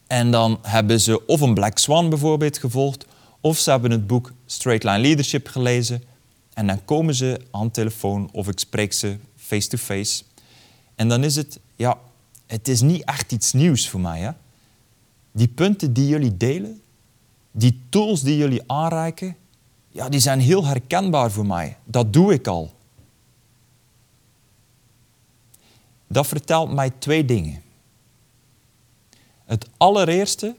En 0.06 0.30
dan 0.30 0.58
hebben 0.62 1.00
ze 1.00 1.26
of 1.26 1.40
een 1.40 1.54
Black 1.54 1.78
Swan 1.78 2.08
bijvoorbeeld 2.08 2.58
gevolgd, 2.58 3.06
of 3.40 3.58
ze 3.58 3.70
hebben 3.70 3.90
het 3.90 4.06
boek 4.06 4.32
Straight 4.46 4.84
Line 4.84 4.98
Leadership 4.98 5.48
gelezen 5.48 6.02
en 6.54 6.66
dan 6.66 6.84
komen 6.84 7.14
ze 7.14 7.40
aan 7.50 7.70
telefoon 7.70 8.28
of 8.32 8.48
ik 8.48 8.58
spreek 8.58 8.92
ze 8.92 9.16
face-to-face. 9.36 10.24
En 10.94 11.08
dan 11.08 11.24
is 11.24 11.36
het, 11.36 11.60
ja, 11.76 11.98
het 12.46 12.68
is 12.68 12.80
niet 12.80 13.04
echt 13.04 13.32
iets 13.32 13.52
nieuws 13.52 13.88
voor 13.88 14.00
mij. 14.00 14.20
Hè? 14.20 14.30
Die 15.32 15.48
punten 15.48 15.92
die 15.92 16.06
jullie 16.06 16.36
delen, 16.36 16.82
die 17.56 17.80
tools 17.88 18.22
die 18.22 18.36
jullie 18.36 18.62
aanreiken, 18.66 19.36
ja, 19.88 20.08
die 20.08 20.20
zijn 20.20 20.40
heel 20.40 20.64
herkenbaar 20.64 21.30
voor 21.30 21.46
mij. 21.46 21.76
Dat 21.84 22.12
doe 22.12 22.32
ik 22.32 22.46
al. 22.46 22.72
Dat 26.06 26.26
vertelt 26.26 26.72
mij 26.72 26.90
twee 26.90 27.24
dingen. 27.24 27.62
Het 29.44 29.68
allereerste 29.76 30.56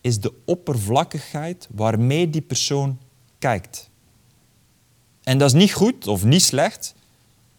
is 0.00 0.20
de 0.20 0.32
oppervlakkigheid 0.44 1.68
waarmee 1.70 2.30
die 2.30 2.42
persoon 2.42 2.98
kijkt. 3.38 3.90
En 5.22 5.38
dat 5.38 5.48
is 5.48 5.60
niet 5.60 5.72
goed 5.72 6.06
of 6.06 6.24
niet 6.24 6.42
slecht, 6.42 6.94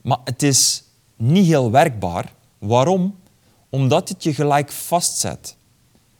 maar 0.01 0.19
het 0.23 0.43
is 0.43 0.83
niet 1.15 1.45
heel 1.45 1.71
werkbaar. 1.71 2.33
Waarom? 2.57 3.15
Omdat 3.69 4.09
het 4.09 4.23
je 4.23 4.33
gelijk 4.33 4.71
vastzet. 4.71 5.55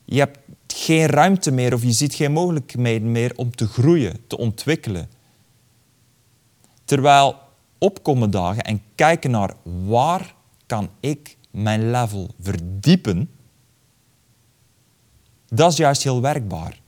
Je 0.10 0.20
hebt 0.20 0.40
geen 0.68 1.06
ruimte 1.06 1.52
meer 1.52 1.74
of 1.74 1.84
je 1.84 1.92
ziet 1.92 2.14
geen 2.14 2.32
mogelijkheden 2.32 3.12
meer 3.12 3.34
om 3.36 3.56
te 3.56 3.68
groeien, 3.68 4.28
te 4.28 4.38
ontwikkelen. 4.38 5.10
Terwijl 6.86 7.36
opkomen 7.78 8.32
dagen 8.32 8.64
en 8.64 8.82
kijken 8.96 9.32
naar 9.32 9.54
waar 9.86 10.36
kan 10.66 10.90
ik 11.00 11.38
mijn 11.52 11.92
level 11.92 12.30
verdiepen, 12.40 13.30
dat 15.48 15.72
is 15.72 15.78
juist 15.78 16.04
heel 16.04 16.22
werkbaar. 16.22 16.80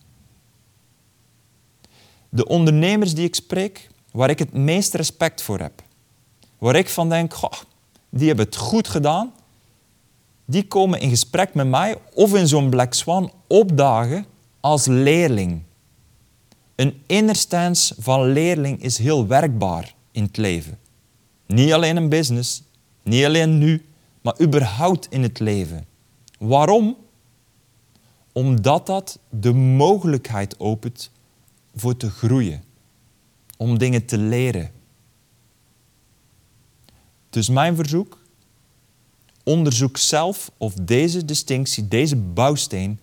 De 2.29 2.45
ondernemers 2.45 3.13
die 3.13 3.25
ik 3.25 3.35
spreek, 3.35 3.89
waar 4.11 4.29
ik 4.29 4.39
het 4.39 4.53
meest 4.53 4.93
respect 4.93 5.41
voor 5.41 5.59
heb, 5.59 5.83
waar 6.57 6.75
ik 6.75 6.89
van 6.89 7.09
denk, 7.09 7.33
goh, 7.33 7.61
die 8.09 8.27
hebben 8.27 8.45
het 8.45 8.55
goed 8.55 8.87
gedaan, 8.87 9.33
die 10.49 10.67
komen 10.67 10.99
in 10.99 11.09
gesprek 11.09 11.53
met 11.53 11.67
mij 11.67 11.97
of 12.13 12.35
in 12.35 12.47
zo'n 12.47 12.69
Black 12.69 12.93
Swan 12.93 13.31
opdagen 13.47 14.25
als 14.59 14.85
leerling. 14.85 15.61
Een 16.75 17.01
inner 17.05 17.35
stance 17.35 17.95
van 17.99 18.31
leerling 18.31 18.81
is 18.81 18.97
heel 18.97 19.27
werkbaar 19.27 19.95
in 20.11 20.23
het 20.23 20.37
leven. 20.37 20.77
Niet 21.45 21.73
alleen 21.73 21.97
in 21.97 22.09
business, 22.09 22.63
niet 23.03 23.25
alleen 23.25 23.57
nu, 23.57 23.85
maar 24.21 24.41
überhaupt 24.41 25.07
in 25.09 25.23
het 25.23 25.39
leven. 25.39 25.85
Waarom? 26.39 26.97
Omdat 28.31 28.85
dat 28.85 29.19
de 29.29 29.53
mogelijkheid 29.53 30.59
opent 30.59 31.11
voor 31.75 31.97
te 31.97 32.09
groeien, 32.09 32.63
om 33.57 33.77
dingen 33.77 34.05
te 34.05 34.17
leren. 34.17 34.71
Dus 37.29 37.49
mijn 37.49 37.75
verzoek, 37.75 38.18
onderzoek 39.49 39.97
zelf 39.97 40.51
of 40.57 40.73
deze 40.73 41.25
distinctie, 41.25 41.87
deze 41.87 42.15
bouwsteen 42.15 42.99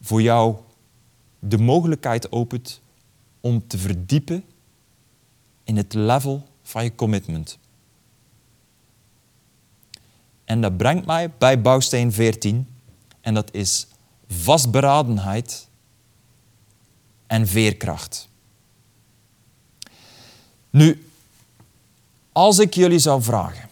voor 0.00 0.22
jou 0.22 0.56
de 1.38 1.58
mogelijkheid 1.58 2.32
opent 2.32 2.80
om 3.40 3.66
te 3.66 3.78
verdiepen 3.78 4.44
in 5.64 5.76
het 5.76 5.94
level 5.94 6.48
van 6.62 6.84
je 6.84 6.94
commitment. 6.94 7.58
En 10.44 10.60
dat 10.60 10.76
brengt 10.76 11.06
mij 11.06 11.30
bij 11.30 11.60
bouwsteen 11.60 12.12
14 12.12 12.68
en 13.20 13.34
dat 13.34 13.54
is 13.54 13.86
vastberadenheid 14.28 15.68
en 17.26 17.46
veerkracht. 17.46 18.28
Nu, 20.70 21.08
als 22.32 22.58
ik 22.58 22.74
jullie 22.74 22.98
zou 22.98 23.22
vragen, 23.22 23.65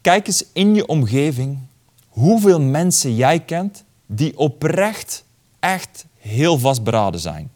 kijk 0.00 0.26
eens 0.26 0.44
in 0.52 0.74
je 0.74 0.86
omgeving 0.86 1.58
hoeveel 2.08 2.60
mensen 2.60 3.14
jij 3.14 3.40
kent 3.40 3.84
die 4.06 4.38
oprecht 4.38 5.24
echt 5.58 6.06
heel 6.16 6.58
vastberaden 6.58 7.20
zijn. 7.20 7.50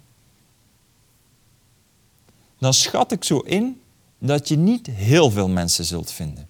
Dan 2.59 2.75
schat 2.75 3.13
ik 3.13 3.25
zo 3.25 3.39
in 3.39 3.81
dat 4.19 4.49
je 4.49 4.57
niet 4.57 4.87
heel 4.87 5.31
veel 5.31 5.49
mensen 5.49 5.85
zult 5.85 6.11
vinden. 6.11 6.49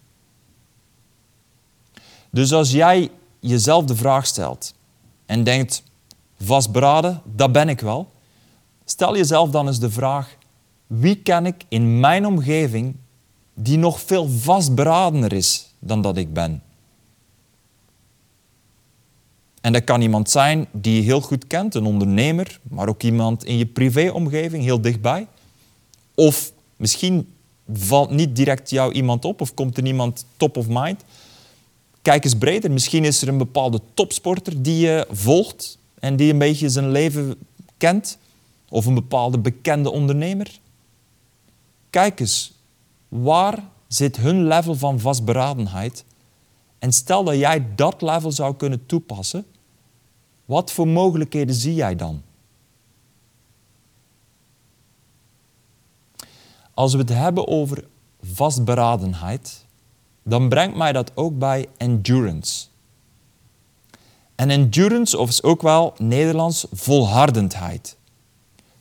Dus 2.30 2.52
als 2.52 2.70
jij 2.70 3.10
jezelf 3.40 3.84
de 3.84 3.96
vraag 3.96 4.26
stelt 4.26 4.74
en 5.26 5.44
denkt, 5.44 5.82
vastberaden, 6.40 7.22
dat 7.24 7.52
ben 7.52 7.68
ik 7.68 7.80
wel. 7.80 8.12
Stel 8.84 9.16
jezelf 9.16 9.50
dan 9.50 9.66
eens 9.66 9.78
de 9.78 9.90
vraag, 9.90 10.36
wie 10.86 11.16
ken 11.16 11.46
ik 11.46 11.64
in 11.68 12.00
mijn 12.00 12.26
omgeving 12.26 12.96
die 13.54 13.78
nog 13.78 14.00
veel 14.00 14.28
vastberadener 14.28 15.32
is 15.32 15.73
dan 15.86 16.02
dat 16.02 16.16
ik 16.16 16.32
ben? 16.32 16.62
En 19.60 19.72
dat 19.72 19.84
kan 19.84 20.00
iemand 20.00 20.30
zijn 20.30 20.66
die 20.72 20.94
je 20.96 21.02
heel 21.02 21.20
goed 21.20 21.46
kent, 21.46 21.74
een 21.74 21.84
ondernemer, 21.84 22.60
maar 22.62 22.88
ook 22.88 23.02
iemand 23.02 23.44
in 23.44 23.58
je 23.58 23.66
privéomgeving, 23.66 24.62
heel 24.62 24.80
dichtbij. 24.80 25.26
Of 26.14 26.52
misschien 26.76 27.34
valt 27.72 28.10
niet 28.10 28.36
direct 28.36 28.70
jou 28.70 28.92
iemand 28.92 29.24
op 29.24 29.40
of 29.40 29.54
komt 29.54 29.76
er 29.76 29.86
iemand 29.86 30.26
top 30.36 30.56
of 30.56 30.66
mind. 30.68 31.04
Kijk 32.02 32.24
eens 32.24 32.38
breder. 32.38 32.70
Misschien 32.70 33.04
is 33.04 33.22
er 33.22 33.28
een 33.28 33.38
bepaalde 33.38 33.80
topsporter 33.94 34.62
die 34.62 34.78
je 34.78 35.06
volgt 35.10 35.78
en 35.98 36.16
die 36.16 36.32
een 36.32 36.38
beetje 36.38 36.68
zijn 36.68 36.90
leven 36.90 37.34
kent. 37.76 38.18
Of 38.68 38.86
een 38.86 38.94
bepaalde 38.94 39.38
bekende 39.38 39.90
ondernemer. 39.90 40.58
Kijk 41.90 42.20
eens, 42.20 42.52
waar 43.08 43.62
zit 43.94 44.16
hun 44.16 44.46
level 44.46 44.74
van 44.74 45.00
vastberadenheid? 45.00 46.04
En 46.78 46.92
stel 46.92 47.24
dat 47.24 47.36
jij 47.36 47.74
dat 47.74 48.02
level 48.02 48.32
zou 48.32 48.56
kunnen 48.56 48.86
toepassen, 48.86 49.46
wat 50.44 50.72
voor 50.72 50.88
mogelijkheden 50.88 51.54
zie 51.54 51.74
jij 51.74 51.96
dan? 51.96 52.22
Als 56.74 56.92
we 56.92 56.98
het 56.98 57.08
hebben 57.08 57.48
over 57.48 57.84
vastberadenheid, 58.22 59.64
dan 60.22 60.48
brengt 60.48 60.76
mij 60.76 60.92
dat 60.92 61.10
ook 61.14 61.38
bij 61.38 61.68
endurance. 61.76 62.66
En 64.34 64.50
endurance 64.50 65.18
of 65.18 65.28
is 65.28 65.42
ook 65.42 65.62
wel 65.62 65.94
Nederlands 65.98 66.66
volhardendheid. 66.72 67.96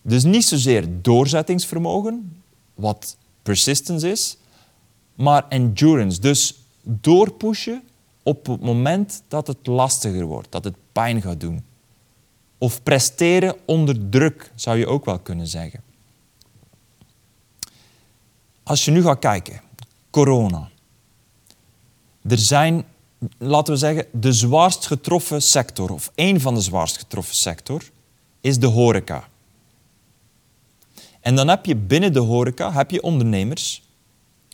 Dus 0.01 0.23
niet 0.23 0.45
zozeer 0.45 1.01
doorzettingsvermogen, 1.01 2.41
wat 2.73 3.17
persistence 3.41 4.11
is, 4.11 4.37
maar 5.15 5.45
endurance. 5.49 6.21
Dus 6.21 6.55
doorpushen 6.81 7.83
op 8.23 8.45
het 8.45 8.61
moment 8.61 9.23
dat 9.27 9.47
het 9.47 9.67
lastiger 9.67 10.25
wordt, 10.25 10.51
dat 10.51 10.63
het 10.63 10.75
pijn 10.91 11.21
gaat 11.21 11.39
doen. 11.39 11.63
Of 12.57 12.83
presteren 12.83 13.55
onder 13.65 14.09
druk, 14.09 14.51
zou 14.55 14.77
je 14.77 14.87
ook 14.87 15.05
wel 15.05 15.19
kunnen 15.19 15.47
zeggen. 15.47 15.81
Als 18.63 18.85
je 18.85 18.91
nu 18.91 19.01
gaat 19.01 19.19
kijken, 19.19 19.61
corona. 20.09 20.69
Er 22.27 22.37
zijn, 22.37 22.85
laten 23.37 23.73
we 23.73 23.79
zeggen, 23.79 24.05
de 24.11 24.33
zwaarst 24.33 24.85
getroffen 24.85 25.41
sector, 25.41 25.91
of 25.91 26.11
één 26.15 26.41
van 26.41 26.53
de 26.53 26.61
zwaarst 26.61 26.97
getroffen 26.97 27.35
sector, 27.35 27.83
is 28.41 28.59
de 28.59 28.67
horeca. 28.67 29.27
En 31.19 31.35
dan 31.35 31.47
heb 31.47 31.65
je 31.65 31.75
binnen 31.75 32.13
de 32.13 32.19
horeca 32.19 32.71
heb 32.71 32.91
je 32.91 33.01
ondernemers 33.01 33.82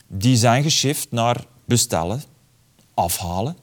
die 0.10 0.38
zijn 0.38 0.64
geshift 0.64 1.12
naar 1.12 1.46
bestellen, 1.66 2.24
afhalen. 2.94 3.56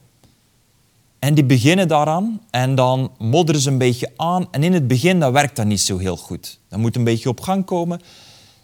En 1.19 1.33
die 1.33 1.45
beginnen 1.45 1.87
daaraan 1.87 2.41
en 2.49 2.75
dan 2.75 3.11
modderen 3.17 3.61
ze 3.61 3.69
een 3.69 3.77
beetje 3.77 4.13
aan. 4.15 4.47
En 4.51 4.63
in 4.63 4.73
het 4.73 4.87
begin 4.87 5.19
dat 5.19 5.31
werkt 5.31 5.55
dat 5.55 5.65
niet 5.65 5.81
zo 5.81 5.97
heel 5.97 6.17
goed. 6.17 6.59
Dat 6.67 6.79
moet 6.79 6.95
een 6.95 7.03
beetje 7.03 7.29
op 7.29 7.41
gang 7.41 7.65
komen. 7.65 8.01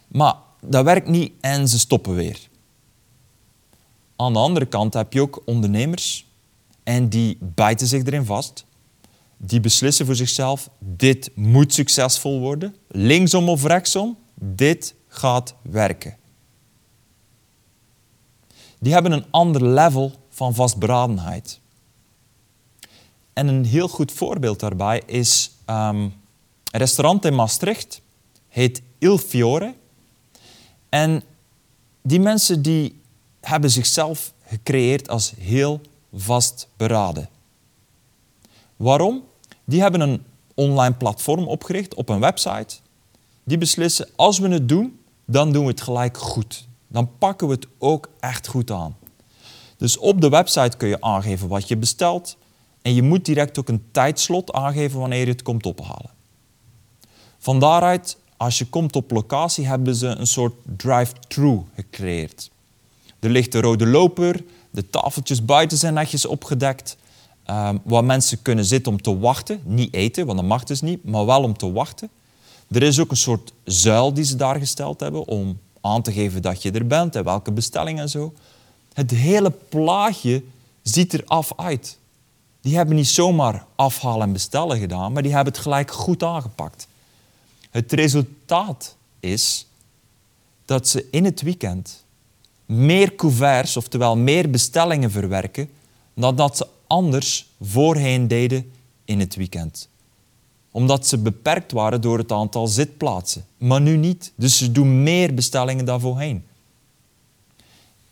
Maar 0.08 0.34
dat 0.60 0.84
werkt 0.84 1.08
niet 1.08 1.32
en 1.40 1.68
ze 1.68 1.78
stoppen 1.78 2.14
weer. 2.14 2.48
Aan 4.16 4.32
de 4.32 4.38
andere 4.38 4.66
kant 4.66 4.94
heb 4.94 5.12
je 5.12 5.20
ook 5.20 5.42
ondernemers 5.44 6.26
en 6.82 7.08
die 7.08 7.38
bijten 7.40 7.86
zich 7.86 8.04
erin 8.04 8.24
vast. 8.24 8.64
Die 9.36 9.60
beslissen 9.60 10.06
voor 10.06 10.14
zichzelf, 10.14 10.70
dit 10.78 11.30
moet 11.34 11.74
succesvol 11.74 12.40
worden. 12.40 12.76
Linksom 12.88 13.48
of 13.48 13.64
rechtsom, 13.64 14.16
dit 14.34 14.94
gaat 15.08 15.54
werken. 15.62 16.16
Die 18.84 18.92
hebben 18.92 19.12
een 19.12 19.24
ander 19.30 19.64
level 19.64 20.12
van 20.28 20.54
vastberadenheid. 20.54 21.60
En 23.32 23.48
een 23.48 23.64
heel 23.64 23.88
goed 23.88 24.12
voorbeeld 24.12 24.60
daarbij 24.60 25.02
is 25.06 25.50
um, 25.66 25.76
een 25.76 26.12
restaurant 26.70 27.24
in 27.24 27.34
Maastricht, 27.34 28.00
heet 28.48 28.82
Il 28.98 29.18
Fiore. 29.18 29.74
En 30.88 31.22
die 32.02 32.20
mensen 32.20 32.62
die 32.62 33.00
hebben 33.40 33.70
zichzelf 33.70 34.32
gecreëerd 34.46 35.08
als 35.08 35.32
heel 35.38 35.80
vastberaden. 36.14 37.28
Waarom? 38.76 39.24
Die 39.64 39.80
hebben 39.80 40.00
een 40.00 40.24
online 40.54 40.94
platform 40.94 41.46
opgericht 41.46 41.94
op 41.94 42.08
een 42.08 42.20
website. 42.20 42.76
Die 43.44 43.58
beslissen, 43.58 44.08
als 44.16 44.38
we 44.38 44.48
het 44.48 44.68
doen, 44.68 44.98
dan 45.24 45.52
doen 45.52 45.64
we 45.64 45.70
het 45.70 45.80
gelijk 45.80 46.18
goed. 46.18 46.66
Dan 46.94 47.10
pakken 47.18 47.48
we 47.48 47.54
het 47.54 47.66
ook 47.78 48.10
echt 48.20 48.46
goed 48.46 48.70
aan. 48.70 48.96
Dus 49.76 49.98
op 49.98 50.20
de 50.20 50.28
website 50.28 50.76
kun 50.76 50.88
je 50.88 51.00
aangeven 51.00 51.48
wat 51.48 51.68
je 51.68 51.76
bestelt. 51.76 52.36
En 52.82 52.94
je 52.94 53.02
moet 53.02 53.24
direct 53.24 53.58
ook 53.58 53.68
een 53.68 53.84
tijdslot 53.90 54.52
aangeven 54.52 55.00
wanneer 55.00 55.20
je 55.20 55.32
het 55.32 55.42
komt 55.42 55.66
ophalen. 55.66 56.10
Van 57.38 57.60
daaruit, 57.60 58.16
als 58.36 58.58
je 58.58 58.66
komt 58.66 58.96
op 58.96 59.10
locatie, 59.10 59.66
hebben 59.66 59.94
ze 59.94 60.06
een 60.06 60.26
soort 60.26 60.54
drive-thru 60.76 61.62
gecreëerd. 61.74 62.50
Er 63.20 63.30
ligt 63.30 63.54
een 63.54 63.60
rode 63.60 63.86
loper, 63.86 64.44
de 64.70 64.90
tafeltjes 64.90 65.44
buiten 65.44 65.78
zijn 65.78 65.94
netjes 65.94 66.26
opgedekt, 66.26 66.96
um, 67.50 67.80
waar 67.84 68.04
mensen 68.04 68.42
kunnen 68.42 68.64
zitten 68.64 68.92
om 68.92 69.02
te 69.02 69.18
wachten. 69.18 69.60
Niet 69.64 69.94
eten, 69.94 70.26
want 70.26 70.38
dat 70.38 70.48
mag 70.48 70.64
dus 70.64 70.80
niet, 70.80 71.04
maar 71.04 71.26
wel 71.26 71.42
om 71.42 71.56
te 71.56 71.72
wachten. 71.72 72.10
Er 72.70 72.82
is 72.82 73.00
ook 73.00 73.10
een 73.10 73.16
soort 73.16 73.52
zuil 73.64 74.14
die 74.14 74.24
ze 74.24 74.36
daar 74.36 74.58
gesteld 74.58 75.00
hebben 75.00 75.26
om 75.26 75.58
aan 75.84 76.02
te 76.02 76.12
geven 76.12 76.42
dat 76.42 76.62
je 76.62 76.70
er 76.70 76.86
bent 76.86 77.16
en 77.16 77.24
welke 77.24 77.52
bestelling 77.52 77.98
en 77.98 78.08
zo. 78.08 78.32
Het 78.92 79.10
hele 79.10 79.50
plaatje 79.50 80.42
ziet 80.82 81.12
er 81.12 81.22
af 81.24 81.52
uit. 81.56 81.98
Die 82.60 82.76
hebben 82.76 82.96
niet 82.96 83.06
zomaar 83.06 83.66
afhalen 83.74 84.26
en 84.26 84.32
bestellen 84.32 84.78
gedaan, 84.78 85.12
maar 85.12 85.22
die 85.22 85.34
hebben 85.34 85.52
het 85.52 85.62
gelijk 85.62 85.90
goed 85.90 86.22
aangepakt. 86.22 86.86
Het 87.70 87.92
resultaat 87.92 88.96
is 89.20 89.66
dat 90.64 90.88
ze 90.88 91.06
in 91.10 91.24
het 91.24 91.42
weekend 91.42 92.04
meer 92.66 93.14
couverts, 93.14 93.76
oftewel 93.76 94.16
meer 94.16 94.50
bestellingen 94.50 95.10
verwerken, 95.10 95.70
dan 96.14 96.36
dat 96.36 96.56
ze 96.56 96.66
anders 96.86 97.46
voorheen 97.60 98.28
deden 98.28 98.72
in 99.04 99.20
het 99.20 99.34
weekend. 99.34 99.88
Omdat 100.74 101.06
ze 101.06 101.18
beperkt 101.18 101.72
waren 101.72 102.00
door 102.00 102.18
het 102.18 102.32
aantal 102.32 102.66
zitplaatsen. 102.66 103.44
Maar 103.58 103.80
nu 103.80 103.96
niet. 103.96 104.32
Dus 104.36 104.58
ze 104.58 104.72
doen 104.72 105.02
meer 105.02 105.34
bestellingen 105.34 105.84
dan 105.84 106.00
voorheen. 106.00 106.44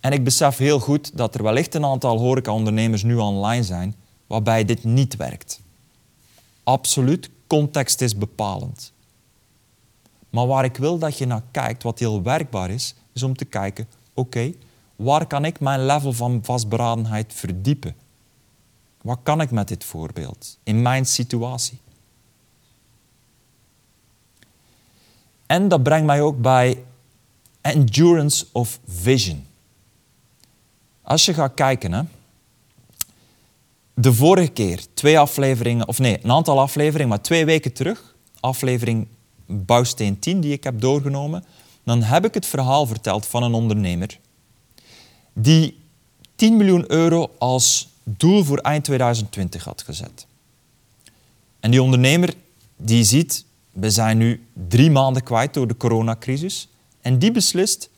En 0.01 0.13
ik 0.13 0.25
besef 0.25 0.57
heel 0.57 0.81
goed 0.81 1.17
dat 1.17 1.35
er 1.35 1.43
wellicht 1.43 1.75
een 1.75 1.85
aantal 1.85 2.19
horecaondernemers 2.19 3.03
nu 3.03 3.17
online 3.17 3.65
zijn 3.65 3.95
waarbij 4.27 4.65
dit 4.65 4.85
niet 4.85 5.17
werkt. 5.17 5.61
Absoluut, 6.63 7.31
context 7.47 8.01
is 8.01 8.17
bepalend. 8.17 8.93
Maar 10.31 10.47
waar 10.47 10.65
ik 10.65 10.77
wil 10.77 10.99
dat 10.99 11.19
je 11.19 11.27
naar 11.27 11.43
kijkt, 11.51 11.83
wat 11.83 11.99
heel 11.99 12.23
werkbaar 12.23 12.71
is, 12.71 12.95
is 13.13 13.23
om 13.23 13.37
te 13.37 13.45
kijken, 13.45 13.89
oké, 14.15 14.53
waar 14.97 15.27
kan 15.27 15.45
ik 15.45 15.61
mijn 15.61 15.87
level 15.87 16.13
van 16.13 16.41
vastberadenheid 16.43 17.33
verdiepen? 17.33 17.95
Wat 19.03 19.19
kan 19.23 19.41
ik 19.41 19.51
met 19.51 19.69
dit 19.69 19.85
voorbeeld 19.85 20.59
in 20.63 20.83
mijn 20.83 21.07
situatie? 21.07 21.81
En 25.53 25.69
dat 25.69 25.83
brengt 25.83 26.07
mij 26.07 26.21
ook 26.21 26.41
bij 26.41 26.85
endurance 27.61 28.47
of 28.53 28.79
vision. 28.87 29.47
Als 31.03 31.25
je 31.25 31.35
gaat 31.35 31.55
kijken, 31.55 31.93
hè, 31.93 32.03
de 33.95 34.13
vorige 34.13 34.49
keer, 34.49 34.85
twee 34.95 35.19
afleveringen, 35.19 35.89
of 35.89 35.99
nee, 35.99 36.19
een 36.23 36.31
aantal 36.31 36.61
afleveringen, 36.61 37.09
maar 37.09 37.21
twee 37.21 37.45
weken 37.45 37.73
terug, 37.73 38.15
aflevering 38.41 39.07
Bouwsteen 39.47 40.19
10 40.19 40.41
die 40.41 40.53
ik 40.53 40.65
heb 40.65 40.81
doorgenomen, 40.81 41.45
dan 41.83 42.03
heb 42.03 42.25
ik 42.25 42.35
het 42.35 42.47
verhaal 42.47 42.87
verteld 42.87 43.27
van 43.27 43.43
een 43.43 43.55
ondernemer 43.55 44.19
die 45.33 45.79
10 46.35 46.57
miljoen 46.57 46.91
euro 46.91 47.31
als 47.39 47.89
doel 48.03 48.45
voor 48.45 48.59
eind 48.59 48.85
2020 48.85 49.65
had 49.65 49.83
gezet. 49.83 50.27
En 51.61 51.71
die 51.71 51.83
ondernemer 51.83 52.35
die 52.77 53.05
ziet, 53.05 53.45
we 53.73 53.91
zijn 53.91 54.19
nu 54.19 54.47
drie 54.69 54.91
maanden 54.91 55.23
kwijt 55.23 55.55
door 55.55 55.67
de 55.67 55.77
coronacrisis, 55.77 56.69
en 57.01 57.19
die 57.19 57.33
beslist, 57.33 57.91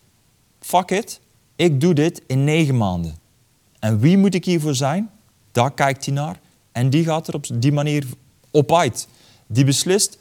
fuck 0.60 0.90
it, 0.90 1.20
ik 1.56 1.80
doe 1.80 1.94
dit 1.94 2.22
in 2.26 2.44
negen 2.44 2.76
maanden. 2.76 3.14
En 3.78 3.98
wie 3.98 4.18
moet 4.18 4.34
ik 4.34 4.44
hiervoor 4.44 4.74
zijn? 4.74 5.10
Daar 5.52 5.72
kijkt 5.72 6.04
hij 6.04 6.14
naar 6.14 6.40
en 6.72 6.90
die 6.90 7.04
gaat 7.04 7.28
er 7.28 7.34
op 7.34 7.46
die 7.54 7.72
manier 7.72 8.06
op 8.50 8.72
uit. 8.72 9.08
Die 9.46 9.64
beslist, 9.64 10.18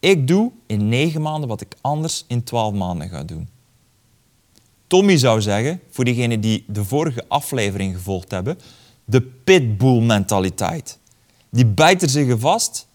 ik 0.00 0.28
doe 0.28 0.52
in 0.66 0.88
negen 0.88 1.22
maanden 1.22 1.48
wat 1.48 1.60
ik 1.60 1.76
anders 1.80 2.24
in 2.26 2.42
twaalf 2.42 2.74
maanden 2.74 3.08
ga 3.08 3.24
doen. 3.24 3.48
Tommy 4.86 5.16
zou 5.16 5.40
zeggen, 5.40 5.80
voor 5.90 6.04
diegenen 6.04 6.40
die 6.40 6.64
de 6.66 6.84
vorige 6.84 7.24
aflevering 7.28 7.94
gevolgd 7.94 8.30
hebben, 8.30 8.58
de 9.04 9.22
pitbull-mentaliteit. 9.22 10.98
Die 11.50 11.66
bijt 11.66 12.02
er 12.02 12.08
zich 12.08 12.38
vast 12.38 12.86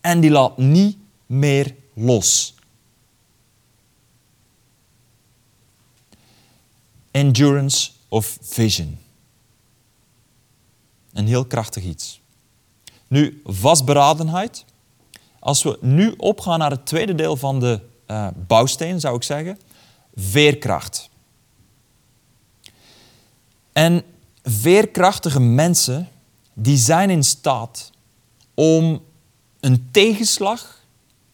en 0.00 0.20
die 0.20 0.30
laat 0.30 0.58
niet 0.58 0.96
meer 1.32 1.74
los. 1.94 2.54
Endurance 7.10 7.90
of 8.08 8.38
vision. 8.40 8.98
Een 11.12 11.26
heel 11.26 11.44
krachtig 11.44 11.82
iets. 11.84 12.20
Nu, 13.08 13.40
vastberadenheid. 13.44 14.64
Als 15.38 15.62
we 15.62 15.78
nu 15.80 16.14
opgaan 16.16 16.58
naar 16.58 16.70
het 16.70 16.86
tweede 16.86 17.14
deel 17.14 17.36
van 17.36 17.60
de 17.60 17.80
uh, 18.06 18.28
bouwsteen, 18.46 19.00
zou 19.00 19.16
ik 19.16 19.22
zeggen, 19.22 19.58
veerkracht. 20.14 21.10
En 23.72 24.02
veerkrachtige 24.42 25.40
mensen, 25.40 26.08
die 26.52 26.76
zijn 26.76 27.10
in 27.10 27.24
staat 27.24 27.90
om 28.54 29.02
een 29.60 29.88
tegenslag 29.90 30.81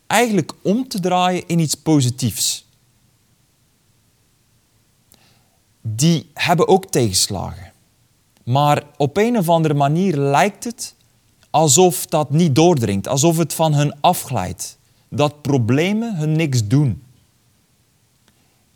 eigenlijk 0.08 0.52
om 0.62 0.88
te 0.88 1.00
draaien 1.00 1.46
in 1.46 1.58
iets 1.58 1.74
positiefs. 1.74 2.66
Die 5.80 6.30
hebben 6.34 6.68
ook 6.68 6.86
tegenslagen. 6.86 7.72
Maar 8.44 8.82
op 8.96 9.16
een 9.16 9.38
of 9.38 9.48
andere 9.48 9.74
manier 9.74 10.16
lijkt 10.16 10.64
het 10.64 10.94
alsof 11.50 12.06
dat 12.06 12.30
niet 12.30 12.54
doordringt, 12.54 13.08
alsof 13.08 13.36
het 13.36 13.54
van 13.54 13.74
hun 13.74 14.00
afglijdt. 14.00 14.78
Dat 15.08 15.42
problemen 15.42 16.16
hun 16.16 16.32
niks 16.32 16.66
doen. 16.66 17.02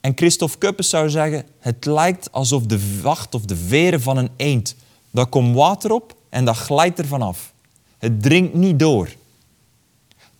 En 0.00 0.12
Christophe 0.14 0.58
Kuppes 0.58 0.88
zou 0.88 1.10
zeggen, 1.10 1.46
het 1.58 1.84
lijkt 1.84 2.32
alsof 2.32 2.66
de 2.66 2.80
vacht 2.80 3.34
of 3.34 3.44
de 3.44 3.56
veren 3.56 4.00
van 4.00 4.16
een 4.16 4.30
eend, 4.36 4.76
daar 5.10 5.26
komt 5.26 5.54
water 5.54 5.92
op 5.92 6.16
en 6.28 6.44
dat 6.44 6.56
glijdt 6.56 6.98
er 6.98 7.06
vanaf. 7.06 7.52
Het 7.98 8.22
dringt 8.22 8.54
niet 8.54 8.78
door. 8.78 9.08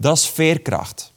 Dat 0.03 0.17
is 0.17 0.27
veerkracht. 0.27 1.13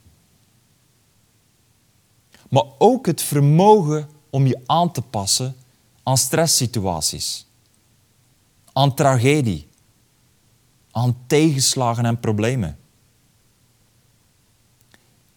Maar 2.48 2.64
ook 2.78 3.06
het 3.06 3.22
vermogen 3.22 4.08
om 4.30 4.46
je 4.46 4.60
aan 4.66 4.92
te 4.92 5.02
passen 5.02 5.56
aan 6.02 6.16
stresssituaties, 6.16 7.46
aan 8.72 8.94
tragedie, 8.94 9.68
aan 10.90 11.16
tegenslagen 11.26 12.04
en 12.04 12.20
problemen. 12.20 12.78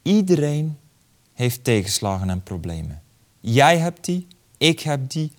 Iedereen 0.02 0.78
heeft 1.34 1.64
tegenslagen 1.64 2.30
en 2.30 2.44
problemen. 2.44 3.02
Jij 3.40 3.78
hebt 3.78 4.06
die, 4.06 4.28
ik 4.58 4.80
heb 4.80 5.10
die, 5.10 5.32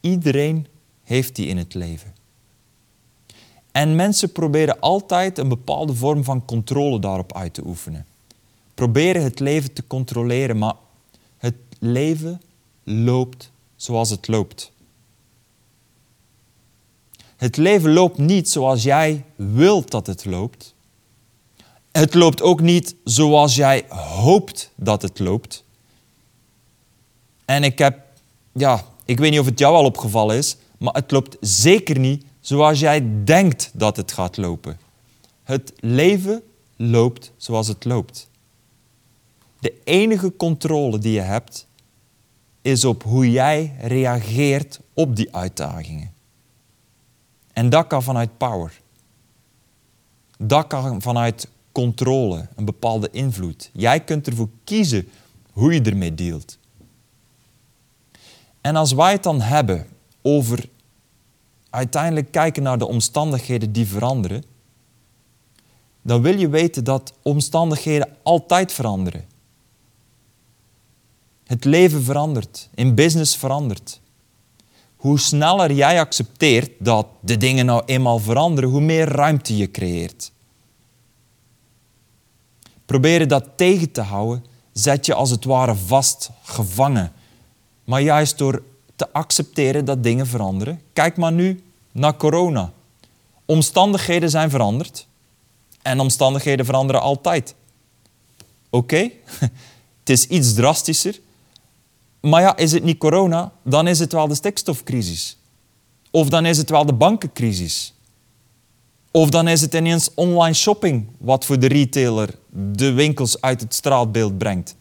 iedereen 0.00 0.66
heeft 1.02 1.36
die 1.36 1.46
in 1.46 1.56
het 1.56 1.74
leven. 1.74 2.14
En 3.72 3.96
mensen 3.96 4.32
proberen 4.32 4.80
altijd 4.80 5.38
een 5.38 5.48
bepaalde 5.48 5.94
vorm 5.94 6.24
van 6.24 6.44
controle 6.44 6.98
daarop 6.98 7.36
uit 7.36 7.54
te 7.54 7.62
oefenen. 7.66 8.06
Proberen 8.74 9.22
het 9.22 9.40
leven 9.40 9.72
te 9.72 9.86
controleren, 9.86 10.58
maar 10.58 10.74
het 11.38 11.54
leven 11.78 12.42
loopt 12.84 13.50
zoals 13.76 14.10
het 14.10 14.28
loopt. 14.28 14.72
Het 17.36 17.56
leven 17.56 17.92
loopt 17.92 18.18
niet 18.18 18.48
zoals 18.48 18.82
jij 18.82 19.24
wilt 19.36 19.90
dat 19.90 20.06
het 20.06 20.24
loopt. 20.24 20.74
Het 21.92 22.14
loopt 22.14 22.42
ook 22.42 22.60
niet 22.60 22.94
zoals 23.04 23.54
jij 23.54 23.84
hoopt 23.88 24.70
dat 24.74 25.02
het 25.02 25.18
loopt. 25.18 25.64
En 27.44 27.64
ik 27.64 27.78
heb, 27.78 27.98
ja, 28.52 28.84
ik 29.04 29.18
weet 29.18 29.30
niet 29.30 29.40
of 29.40 29.46
het 29.46 29.58
jou 29.58 29.74
al 29.74 29.84
opgevallen 29.84 30.36
is, 30.36 30.56
maar 30.78 30.94
het 30.94 31.10
loopt 31.10 31.36
zeker 31.40 31.98
niet 31.98 32.24
zoals 32.42 32.80
jij 32.80 33.24
denkt 33.24 33.70
dat 33.74 33.96
het 33.96 34.12
gaat 34.12 34.36
lopen. 34.36 34.78
Het 35.42 35.72
leven 35.76 36.42
loopt 36.76 37.32
zoals 37.36 37.68
het 37.68 37.84
loopt. 37.84 38.30
De 39.58 39.80
enige 39.84 40.36
controle 40.36 40.98
die 40.98 41.12
je 41.12 41.20
hebt, 41.20 41.66
is 42.62 42.84
op 42.84 43.02
hoe 43.02 43.30
jij 43.30 43.76
reageert 43.80 44.80
op 44.94 45.16
die 45.16 45.34
uitdagingen. 45.34 46.12
En 47.52 47.70
dat 47.70 47.86
kan 47.86 48.02
vanuit 48.02 48.36
power. 48.36 48.80
Dat 50.38 50.66
kan 50.66 51.02
vanuit 51.02 51.48
controle, 51.72 52.48
een 52.56 52.64
bepaalde 52.64 53.08
invloed. 53.10 53.70
Jij 53.72 54.00
kunt 54.00 54.26
ervoor 54.26 54.48
kiezen 54.64 55.08
hoe 55.52 55.74
je 55.74 55.82
ermee 55.82 56.14
dealt. 56.14 56.58
En 58.60 58.76
als 58.76 58.92
wij 58.92 59.12
het 59.12 59.22
dan 59.22 59.40
hebben 59.40 59.86
over 60.22 60.68
uiteindelijk 61.72 62.30
kijken 62.30 62.62
naar 62.62 62.78
de 62.78 62.86
omstandigheden 62.86 63.72
die 63.72 63.86
veranderen, 63.86 64.44
dan 66.02 66.22
wil 66.22 66.38
je 66.38 66.48
weten 66.48 66.84
dat 66.84 67.12
omstandigheden 67.22 68.08
altijd 68.22 68.72
veranderen. 68.72 69.24
Het 71.44 71.64
leven 71.64 72.02
verandert, 72.02 72.68
in 72.74 72.94
business 72.94 73.36
verandert. 73.36 74.00
Hoe 74.96 75.18
sneller 75.18 75.72
jij 75.72 76.00
accepteert 76.00 76.70
dat 76.78 77.06
de 77.20 77.36
dingen 77.36 77.66
nou 77.66 77.82
eenmaal 77.86 78.18
veranderen, 78.18 78.70
hoe 78.70 78.80
meer 78.80 79.08
ruimte 79.08 79.56
je 79.56 79.70
creëert. 79.70 80.32
Proberen 82.84 83.28
dat 83.28 83.48
tegen 83.56 83.92
te 83.92 84.00
houden, 84.00 84.44
zet 84.72 85.06
je 85.06 85.14
als 85.14 85.30
het 85.30 85.44
ware 85.44 85.74
vast, 85.74 86.30
gevangen. 86.42 87.12
Maar 87.84 88.02
juist 88.02 88.38
door 88.38 88.62
te 88.96 89.12
accepteren 89.12 89.84
dat 89.84 90.02
dingen 90.02 90.26
veranderen. 90.26 90.80
Kijk 90.92 91.16
maar 91.16 91.32
nu 91.32 91.62
naar 91.92 92.16
corona. 92.16 92.72
Omstandigheden 93.44 94.30
zijn 94.30 94.50
veranderd 94.50 95.06
en 95.82 96.00
omstandigheden 96.00 96.64
veranderen 96.64 97.02
altijd. 97.02 97.54
Oké, 98.70 99.10
het 100.00 100.10
is 100.10 100.26
iets 100.26 100.54
drastischer, 100.54 101.20
maar 102.20 102.40
ja, 102.40 102.56
is 102.56 102.72
het 102.72 102.84
niet 102.84 102.98
corona, 102.98 103.52
dan 103.62 103.86
is 103.86 103.98
het 103.98 104.12
wel 104.12 104.28
de 104.28 104.34
stikstofcrisis. 104.34 105.36
Of 106.10 106.28
dan 106.28 106.46
is 106.46 106.58
het 106.58 106.70
wel 106.70 106.86
de 106.86 106.92
bankencrisis. 106.92 107.94
Of 109.10 109.30
dan 109.30 109.48
is 109.48 109.60
het 109.60 109.74
ineens 109.74 110.10
online 110.14 110.54
shopping 110.54 111.06
wat 111.18 111.44
voor 111.44 111.58
de 111.58 111.66
retailer 111.66 112.38
de 112.50 112.92
winkels 112.92 113.40
uit 113.40 113.60
het 113.60 113.74
straatbeeld 113.74 114.38
brengt. 114.38 114.76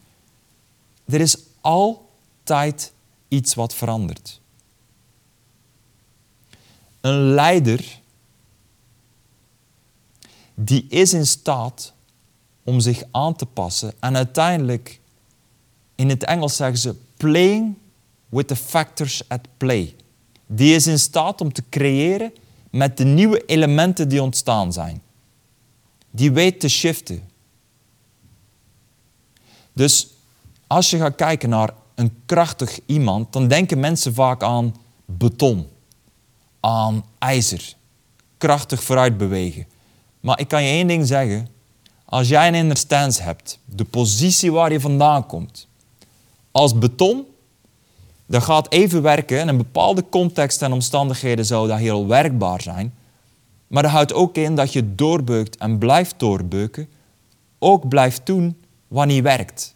Er 1.05 1.21
is 1.21 1.37
altijd 1.61 2.91
iets 3.31 3.53
wat 3.53 3.73
verandert. 3.73 4.39
Een 7.01 7.33
leider 7.33 8.01
die 10.53 10.85
is 10.89 11.13
in 11.13 11.27
staat 11.27 11.93
om 12.63 12.79
zich 12.79 13.03
aan 13.11 13.35
te 13.35 13.45
passen 13.45 13.93
en 13.99 14.15
uiteindelijk, 14.15 14.99
in 15.95 16.09
het 16.09 16.23
Engels 16.23 16.55
zeggen 16.55 16.77
ze, 16.77 16.95
playing 17.17 17.75
with 18.29 18.47
the 18.47 18.55
factors 18.55 19.29
at 19.29 19.47
play. 19.57 19.95
Die 20.45 20.75
is 20.75 20.87
in 20.87 20.99
staat 20.99 21.41
om 21.41 21.53
te 21.53 21.63
creëren 21.69 22.33
met 22.69 22.97
de 22.97 23.03
nieuwe 23.03 23.45
elementen 23.45 24.09
die 24.09 24.21
ontstaan 24.21 24.73
zijn. 24.73 25.01
Die 26.11 26.31
weet 26.31 26.59
te 26.59 26.67
shiften. 26.67 27.29
Dus 29.73 30.07
als 30.67 30.89
je 30.89 30.97
gaat 30.97 31.15
kijken 31.15 31.49
naar 31.49 31.73
een 32.01 32.15
krachtig 32.25 32.79
iemand, 32.85 33.33
dan 33.33 33.47
denken 33.47 33.79
mensen 33.79 34.13
vaak 34.13 34.43
aan 34.43 34.75
beton, 35.05 35.67
aan 36.59 37.05
ijzer, 37.17 37.73
krachtig 38.37 38.83
vooruit 38.83 39.17
bewegen. 39.17 39.65
Maar 40.19 40.39
ik 40.39 40.47
kan 40.47 40.63
je 40.63 40.69
één 40.69 40.87
ding 40.87 41.07
zeggen. 41.07 41.47
Als 42.05 42.27
jij 42.27 42.47
een 42.47 42.55
inner 42.55 42.77
stance 42.77 43.21
hebt, 43.21 43.59
de 43.65 43.83
positie 43.83 44.51
waar 44.51 44.71
je 44.71 44.79
vandaan 44.79 45.25
komt, 45.25 45.67
als 46.51 46.77
beton, 46.77 47.25
dat 48.25 48.43
gaat 48.43 48.71
even 48.71 49.01
werken. 49.01 49.39
In 49.39 49.47
een 49.47 49.57
bepaalde 49.57 50.03
context 50.09 50.61
en 50.61 50.71
omstandigheden 50.71 51.45
zou 51.45 51.67
dat 51.67 51.77
heel 51.77 52.07
werkbaar 52.07 52.61
zijn. 52.61 52.93
Maar 53.67 53.83
dat 53.83 53.91
houdt 53.91 54.13
ook 54.13 54.35
in 54.35 54.55
dat 54.55 54.73
je 54.73 54.95
doorbeukt 54.95 55.57
en 55.57 55.77
blijft 55.77 56.13
doorbeuken. 56.17 56.89
Ook 57.59 57.87
blijft 57.87 58.25
doen 58.25 58.57
wat 58.87 59.05
niet 59.05 59.23
werkt. 59.23 59.75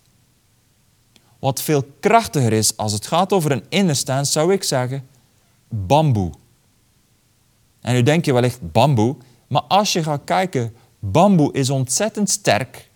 Wat 1.45 1.61
veel 1.61 1.83
krachtiger 1.99 2.53
is 2.53 2.77
als 2.77 2.91
het 2.91 3.07
gaat 3.07 3.33
over 3.33 3.51
een 3.51 3.63
inner 3.69 3.95
stance, 3.95 4.31
zou 4.31 4.53
ik 4.53 4.63
zeggen, 4.63 5.07
bamboe. 5.69 6.31
En 7.81 7.93
nu 7.93 8.03
denk 8.03 8.25
je 8.25 8.33
wellicht 8.33 8.71
bamboe, 8.71 9.15
maar 9.47 9.61
als 9.61 9.93
je 9.93 10.03
gaat 10.03 10.21
kijken, 10.23 10.73
bamboe 10.99 11.53
is 11.53 11.69
ontzettend 11.69 12.29
sterk 12.29 12.89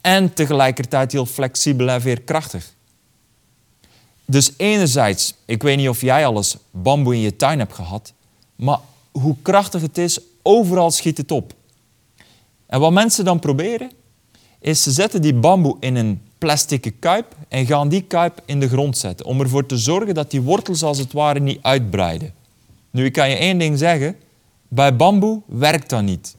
en 0.00 0.34
tegelijkertijd 0.34 1.12
heel 1.12 1.26
flexibel 1.26 1.88
en 1.88 2.00
veerkrachtig. 2.00 2.74
Dus 4.24 4.52
enerzijds, 4.56 5.34
ik 5.44 5.62
weet 5.62 5.76
niet 5.76 5.88
of 5.88 6.00
jij 6.00 6.26
alles 6.26 6.56
bamboe 6.70 7.14
in 7.14 7.20
je 7.20 7.36
tuin 7.36 7.58
hebt 7.58 7.74
gehad, 7.74 8.12
maar 8.56 8.78
hoe 9.10 9.36
krachtig 9.42 9.80
het 9.80 9.98
is, 9.98 10.20
overal 10.42 10.90
schiet 10.90 11.16
het 11.16 11.30
op. 11.30 11.54
En 12.66 12.80
wat 12.80 12.92
mensen 12.92 13.24
dan 13.24 13.38
proberen, 13.38 13.90
is 14.58 14.82
ze 14.82 14.90
zetten 14.90 15.22
die 15.22 15.34
bamboe 15.34 15.76
in 15.80 15.96
een 15.96 16.28
plastic 16.40 16.94
kuip 16.98 17.36
en 17.48 17.66
gaan 17.66 17.88
die 17.88 18.02
kuip 18.02 18.42
in 18.44 18.60
de 18.60 18.68
grond 18.68 18.98
zetten, 18.98 19.26
om 19.26 19.40
ervoor 19.40 19.66
te 19.66 19.78
zorgen 19.78 20.14
dat 20.14 20.30
die 20.30 20.40
wortels 20.40 20.82
als 20.82 20.98
het 20.98 21.12
ware 21.12 21.40
niet 21.40 21.58
uitbreiden. 21.62 22.34
Nu, 22.90 23.10
kan 23.10 23.30
je 23.30 23.36
één 23.36 23.58
ding 23.58 23.78
zeggen, 23.78 24.16
bij 24.68 24.96
bamboe 24.96 25.42
werkt 25.46 25.90
dat 25.90 26.02
niet. 26.02 26.36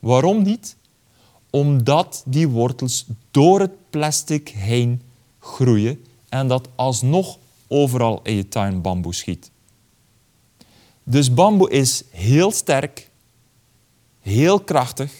Waarom 0.00 0.42
niet? 0.42 0.76
Omdat 1.50 2.22
die 2.26 2.48
wortels 2.48 3.06
door 3.30 3.60
het 3.60 3.90
plastic 3.90 4.48
heen 4.48 5.02
groeien 5.38 6.04
en 6.28 6.48
dat 6.48 6.68
alsnog 6.74 7.38
overal 7.68 8.20
in 8.22 8.34
je 8.34 8.48
tuin 8.48 8.80
bamboe 8.80 9.14
schiet. 9.14 9.50
Dus 11.04 11.34
bamboe 11.34 11.70
is 11.70 12.02
heel 12.10 12.50
sterk, 12.50 13.10
heel 14.20 14.60
krachtig, 14.60 15.12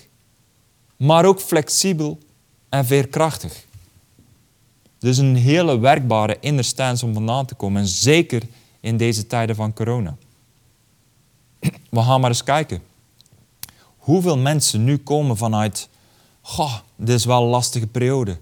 maar 0.97 1.25
ook 1.25 1.41
flexibel 1.41 2.19
en 2.69 2.87
veerkrachtig. 2.87 3.67
Dus 5.03 5.19
een 5.19 5.37
hele 5.37 5.79
werkbare 5.79 6.37
inner 6.41 7.01
om 7.05 7.15
vandaan 7.15 7.47
te 7.47 7.55
komen. 7.55 7.81
En 7.81 7.89
zeker 7.89 8.43
in 8.81 8.97
deze 8.97 9.27
tijden 9.27 9.57
van 9.57 9.73
corona. 9.73 10.17
We 11.91 12.01
gaan 12.03 12.21
maar 12.21 12.31
eens 12.31 12.45
kijken. 12.45 12.83
Hoeveel 13.97 14.39
mensen 14.39 14.85
nu 14.85 14.97
komen 14.99 15.37
vanuit... 15.37 15.89
Goh, 16.41 16.75
dit 16.97 17.09
is 17.09 17.25
wel 17.25 17.43
een 17.43 17.49
lastige 17.49 17.87
periode. 17.87 18.39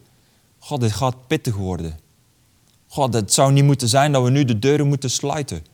Goh, 0.58 0.78
dit 0.78 0.92
gaat 0.92 1.26
pittig 1.26 1.56
worden. 1.56 1.98
God, 2.86 3.14
het 3.14 3.32
zou 3.32 3.52
niet 3.52 3.64
moeten 3.64 3.88
zijn 3.88 4.12
dat 4.12 4.22
we 4.22 4.30
nu 4.30 4.44
de 4.44 4.58
deuren 4.58 4.88
moeten 4.88 5.10
sluiten. 5.10 5.66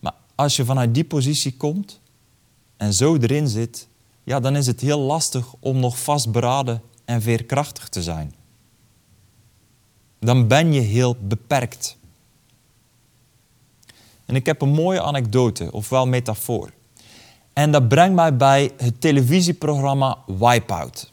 Maar 0.00 0.14
als 0.34 0.56
je 0.56 0.64
vanuit 0.64 0.94
die 0.94 1.04
positie 1.04 1.56
komt 1.56 2.00
en 2.76 2.94
zo 2.94 3.16
erin 3.16 3.48
zit, 3.48 3.88
ja, 4.24 4.40
dan 4.40 4.56
is 4.56 4.66
het 4.66 4.80
heel 4.80 5.00
lastig 5.00 5.54
om 5.58 5.78
nog 5.80 5.98
vastberaden 5.98 6.82
en 7.04 7.22
veerkrachtig 7.22 7.88
te 7.88 8.02
zijn. 8.02 8.34
Dan 10.26 10.46
ben 10.46 10.72
je 10.72 10.80
heel 10.80 11.16
beperkt. 11.20 11.96
En 14.24 14.34
ik 14.34 14.46
heb 14.46 14.60
een 14.60 14.68
mooie 14.68 15.02
anekdote, 15.02 15.72
ofwel 15.72 16.06
metafoor. 16.06 16.70
En 17.52 17.70
dat 17.70 17.88
brengt 17.88 18.14
mij 18.14 18.36
bij 18.36 18.70
het 18.76 19.00
televisieprogramma 19.00 20.18
Wipeout. 20.26 21.12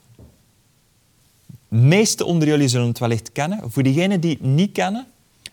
De 1.68 1.76
meeste 1.76 2.24
onder 2.24 2.48
jullie 2.48 2.68
zullen 2.68 2.86
het 2.86 2.98
wellicht 2.98 3.32
kennen. 3.32 3.70
Voor 3.70 3.82
diegenen 3.82 4.20
die 4.20 4.30
het 4.30 4.40
niet 4.40 4.72
kennen, 4.72 5.06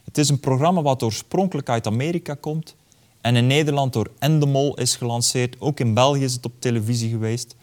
het 0.03 0.17
is 0.17 0.29
een 0.29 0.39
programma 0.39 0.81
wat 0.81 1.03
oorspronkelijk 1.03 1.69
uit 1.69 1.87
Amerika 1.87 2.33
komt 2.33 2.75
en 3.21 3.35
in 3.35 3.47
Nederland 3.47 3.93
door 3.93 4.11
Endemol 4.19 4.77
is 4.77 4.95
gelanceerd. 4.95 5.55
Ook 5.59 5.79
in 5.79 5.93
België 5.93 6.23
is 6.23 6.33
het 6.33 6.45
op 6.45 6.53
televisie 6.59 7.09
geweest. 7.09 7.55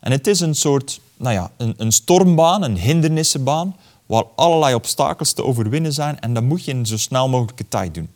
En 0.00 0.12
het 0.12 0.26
is 0.26 0.40
een 0.40 0.54
soort 0.54 1.00
nou 1.16 1.34
ja, 1.34 1.50
een, 1.56 1.74
een 1.76 1.92
stormbaan, 1.92 2.62
een 2.62 2.78
hindernissenbaan, 2.78 3.76
waar 4.06 4.24
allerlei 4.34 4.74
obstakels 4.74 5.32
te 5.32 5.44
overwinnen 5.44 5.92
zijn 5.92 6.20
en 6.20 6.34
dat 6.34 6.42
moet 6.42 6.64
je 6.64 6.70
in 6.70 6.86
zo 6.86 6.96
snel 6.96 7.28
mogelijke 7.28 7.68
tijd 7.68 7.94
doen. 7.94 8.08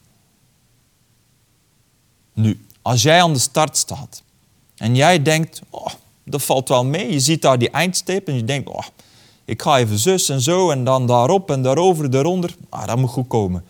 Nu, 2.32 2.66
als 2.82 3.02
jij 3.02 3.22
aan 3.22 3.32
de 3.32 3.38
start 3.38 3.76
staat 3.76 4.22
en 4.76 4.96
jij 4.96 5.22
denkt, 5.22 5.60
oh, 5.70 5.86
dat 6.24 6.42
valt 6.42 6.68
wel 6.68 6.84
mee, 6.84 7.12
je 7.12 7.20
ziet 7.20 7.42
daar 7.42 7.58
die 7.58 7.70
eindstip 7.70 8.28
en 8.28 8.34
je 8.34 8.44
denkt, 8.44 8.68
oh, 8.68 8.84
ik 9.44 9.62
ga 9.62 9.78
even 9.78 9.98
zus 9.98 10.28
en 10.28 10.40
zo 10.40 10.70
en 10.70 10.84
dan 10.84 11.06
daarop 11.06 11.50
en 11.50 11.62
daarover, 11.62 12.10
daaronder. 12.10 12.54
Ah, 12.68 12.86
dat 12.86 12.96
moet 12.96 13.10
goed 13.10 13.28
komen. 13.28 13.64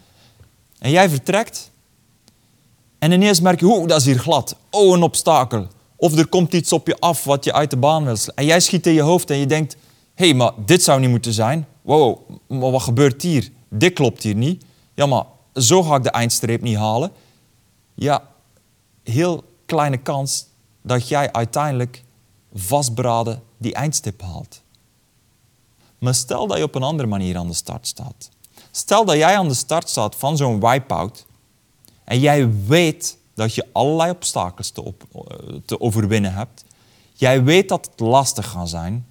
En 0.79 0.91
jij 0.91 1.09
vertrekt 1.09 1.71
en 2.99 3.13
ineens 3.13 3.41
merk 3.41 3.61
je, 3.61 3.67
oeh, 3.67 3.87
dat 3.87 4.01
is 4.01 4.07
hier 4.07 4.19
glad. 4.19 4.57
Oh, 4.71 4.97
een 4.97 5.03
obstakel. 5.03 5.67
Of 5.97 6.17
er 6.17 6.27
komt 6.27 6.53
iets 6.53 6.73
op 6.73 6.87
je 6.87 6.99
af 6.99 7.25
wat 7.25 7.45
je 7.45 7.53
uit 7.53 7.71
de 7.71 7.77
baan 7.77 8.05
wil. 8.05 8.17
En 8.35 8.45
jij 8.45 8.61
schiet 8.61 8.87
in 8.87 8.93
je 8.93 9.01
hoofd 9.01 9.31
en 9.31 9.37
je 9.37 9.47
denkt, 9.47 9.77
hé, 10.15 10.25
hey, 10.25 10.35
maar 10.35 10.53
dit 10.57 10.83
zou 10.83 11.01
niet 11.01 11.11
moeten 11.11 11.33
zijn. 11.33 11.67
Wow, 11.89 12.19
maar 12.47 12.71
wat 12.71 12.83
gebeurt 12.83 13.23
hier? 13.23 13.53
Dit 13.69 13.93
klopt 13.93 14.23
hier 14.23 14.35
niet. 14.35 14.65
Ja, 14.95 15.07
maar 15.07 15.25
zo 15.55 15.83
ga 15.83 15.97
ik 15.97 16.03
de 16.03 16.11
eindstreep 16.11 16.63
niet 16.63 16.77
halen. 16.77 17.13
Ja, 17.95 18.29
heel 19.03 19.45
kleine 19.67 19.97
kans 19.97 20.47
dat 20.83 21.09
jij 21.09 21.33
uiteindelijk 21.33 22.05
vastberaden 22.55 23.43
die 23.57 23.75
eindstip 23.75 24.21
haalt. 24.21 24.63
Maar 25.99 26.15
stel 26.15 26.47
dat 26.47 26.57
je 26.57 26.63
op 26.63 26.75
een 26.75 26.83
andere 26.83 27.09
manier 27.09 27.37
aan 27.37 27.47
de 27.49 27.55
start 27.55 27.87
staat. 27.87 28.29
Stel 28.71 29.05
dat 29.05 29.17
jij 29.17 29.37
aan 29.37 29.49
de 29.49 29.55
start 29.55 29.89
staat 29.89 30.17
van 30.17 30.37
zo'n 30.37 30.61
wipeout 30.61 31.27
en 32.05 32.21
jij 32.21 32.51
weet 32.67 33.19
dat 33.35 33.55
je 33.55 33.69
allerlei 33.73 34.11
obstakels 34.11 34.71
te, 34.71 34.83
eh, 34.83 35.55
te 35.65 35.81
overwinnen 35.81 36.35
hebt. 36.35 36.65
Jij 37.13 37.45
weet 37.45 37.69
dat 37.69 37.89
het 37.91 38.01
lastig 38.01 38.49
gaat 38.49 38.69
zijn. 38.69 39.07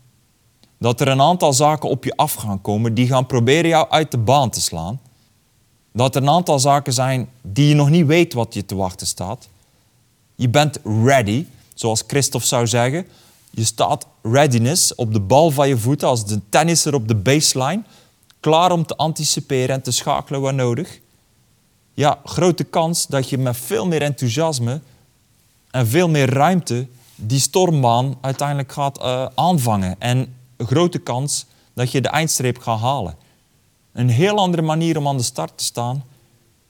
Dat 0.78 1.02
er 1.02 1.08
een 1.08 1.22
aantal 1.22 1.54
zaken 1.54 1.90
op 1.90 2.04
je 2.04 2.16
af 2.16 2.34
gaan 2.34 2.62
komen 2.62 2.94
die 2.94 3.08
gaan 3.08 3.26
proberen 3.26 3.70
jou 3.70 3.90
uit 3.90 4.12
de 4.12 4.18
baan 4.18 4.50
te 4.50 4.62
slaan. 4.62 5.00
Dat 5.92 6.16
er 6.16 6.22
een 6.22 6.30
aantal 6.30 6.60
zaken 6.60 6.94
zijn 6.94 7.30
die 7.42 7.68
je 7.68 7.76
nog 7.76 7.90
niet 7.90 8.06
weet 8.06 8.34
wat 8.34 8.54
je 8.54 8.66
te 8.66 8.76
wachten 8.76 9.08
staat. 9.08 9.50
Je 10.36 10.50
bent 10.50 10.80
ready, 11.04 11.46
zoals 11.74 12.04
Christophe 12.08 12.48
zou 12.48 12.68
zeggen. 12.68 13.08
Je 13.50 13.63
staat 13.63 14.08
readiness 14.22 14.96
op 14.96 15.13
de 15.13 15.20
bal 15.20 15.52
van 15.52 15.68
je 15.68 15.78
voeten 15.78 16.08
als 16.08 16.26
de 16.26 16.42
tennisser 16.50 16.94
op 16.94 17.08
de 17.08 17.16
baseline, 17.16 17.84
klaar 18.40 18.72
om 18.72 18.86
te 18.86 18.96
anticiperen 18.96 19.76
en 19.76 19.82
te 19.82 19.92
schakelen 19.92 20.42
waar 20.42 20.54
nodig. 20.54 21.00
Ja, 21.94 22.20
grote 22.24 22.63
kans 22.63 23.08
dat 23.08 23.30
je 23.30 23.38
met 23.38 23.58
veel 23.58 23.88
meer 23.88 24.02
enthousiasme 24.02 24.82
en 25.72 25.88
veel 25.88 26.10
meer 26.10 26.30
ruimte 26.30 26.88
die 27.16 27.40
stormbaan 27.40 28.18
uiteindelijk 28.22 28.72
gaat 28.72 29.02
uh, 29.02 29.26
aanvangen. 29.36 29.96
En 30.00 30.36
een 30.58 30.67
grote 30.67 31.00
kans 31.00 31.46
dat 31.74 31.91
je 31.91 32.02
de 32.02 32.10
eindstreep 32.10 32.58
gaat 32.58 32.80
halen. 32.80 33.15
Een 33.91 34.10
heel 34.10 34.38
andere 34.38 34.62
manier 34.62 34.98
om 34.98 35.08
aan 35.08 35.17
de 35.17 35.24
start 35.24 35.58
te 35.58 35.63
staan, 35.63 36.04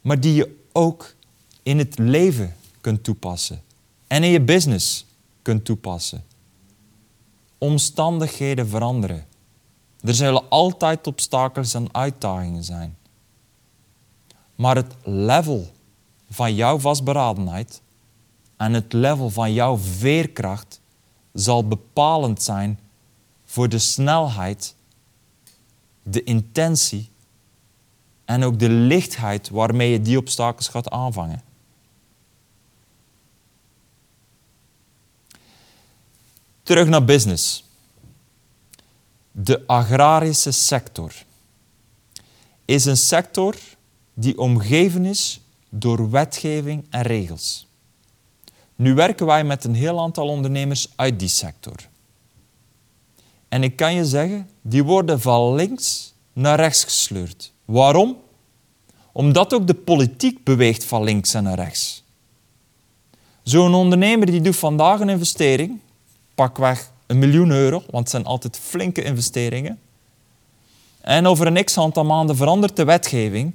maar 0.02 0.20
die 0.20 0.34
je 0.34 0.66
ook 0.72 1.16
in 1.64 1.78
het 1.78 2.00
leven 2.00 2.56
kunt 2.82 3.04
toepassen. 3.04 3.62
En 4.08 4.24
in 4.24 4.30
je 4.30 4.42
business 4.42 5.06
kunt 5.42 5.66
toepassen 5.66 6.24
omstandigheden 7.58 8.68
veranderen. 8.68 9.26
Er 10.02 10.14
zullen 10.14 10.50
altijd 10.50 11.08
obstakels 11.08 11.74
en 11.74 11.94
uitdagingen 11.94 12.64
zijn. 12.64 12.98
Maar 14.56 14.76
het 14.76 14.96
level 15.04 15.68
van 16.30 16.56
jouw 16.56 16.80
vastberadenheid 16.80 17.82
en 18.58 18.74
het 18.74 18.94
level 18.94 19.30
van 19.30 19.54
jouw 19.54 19.78
veerkracht 19.78 20.82
zal 21.34 21.68
bepalend 21.68 22.44
zijn 22.44 22.80
voor 23.48 23.70
de 23.70 23.80
snelheid, 23.80 24.76
de 26.04 26.24
intentie 26.24 27.10
en 28.26 28.44
ook 28.44 28.60
de 28.60 28.70
lichtheid 28.70 29.50
waarmee 29.50 29.92
je 29.92 30.02
die 30.02 30.18
obstakels 30.18 30.68
gaat 30.68 30.90
aanvangen. 30.90 31.42
Terug 36.64 36.88
naar 36.88 37.06
business. 37.06 37.64
De 39.32 39.68
agrarische 39.68 40.52
sector 40.52 41.14
is 42.66 42.86
een 42.86 42.98
sector 42.98 43.56
die 44.14 44.38
omgeven 44.38 45.06
is 45.06 45.42
door 45.70 46.10
wetgeving 46.10 46.86
en 46.90 47.02
regels. 47.02 47.68
Nu 48.76 48.94
werken 48.94 49.26
wij 49.26 49.44
met 49.44 49.64
een 49.64 49.76
heel 49.76 50.02
aantal 50.02 50.28
ondernemers 50.28 50.88
uit 50.96 51.20
die 51.20 51.28
sector. 51.28 51.76
En 53.50 53.64
ik 53.64 53.76
kan 53.76 53.94
je 53.94 54.06
zeggen, 54.06 54.50
die 54.62 54.84
worden 54.84 55.22
van 55.22 55.56
links 55.56 56.14
naar 56.34 56.60
rechts 56.60 56.84
gesleurd. 56.84 57.52
Waarom? 57.66 58.18
Omdat 59.12 59.54
ook 59.54 59.68
de 59.68 59.74
politiek 59.74 60.44
beweegt 60.44 60.84
van 60.84 61.04
links 61.04 61.34
en 61.34 61.44
naar 61.44 61.56
rechts. 61.56 62.04
Zo'n 63.44 63.74
ondernemer 63.74 64.26
die 64.26 64.42
doet 64.42 64.56
vandaag 64.56 65.00
een 65.00 65.10
investering, 65.10 65.80
pakweg 66.36 66.92
een 67.08 67.20
miljoen 67.20 67.52
euro, 67.52 67.78
want 67.78 67.98
het 67.98 68.10
zijn 68.10 68.26
altijd 68.26 68.60
flinke 68.60 69.04
investeringen. 69.04 69.80
En 71.02 71.26
over 71.28 71.48
een 71.48 71.64
x 71.64 71.78
aantal 71.78 72.06
maanden 72.06 72.36
verandert 72.36 72.76
de 72.76 72.84
wetgeving 72.84 73.54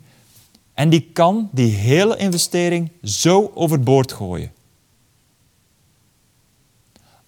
en 0.75 0.91
die 0.91 1.11
kan 1.13 1.49
die 1.53 1.75
hele 1.75 2.17
investering 2.17 2.91
zo 3.03 3.51
overboord 3.55 4.13
gooien. 4.13 4.53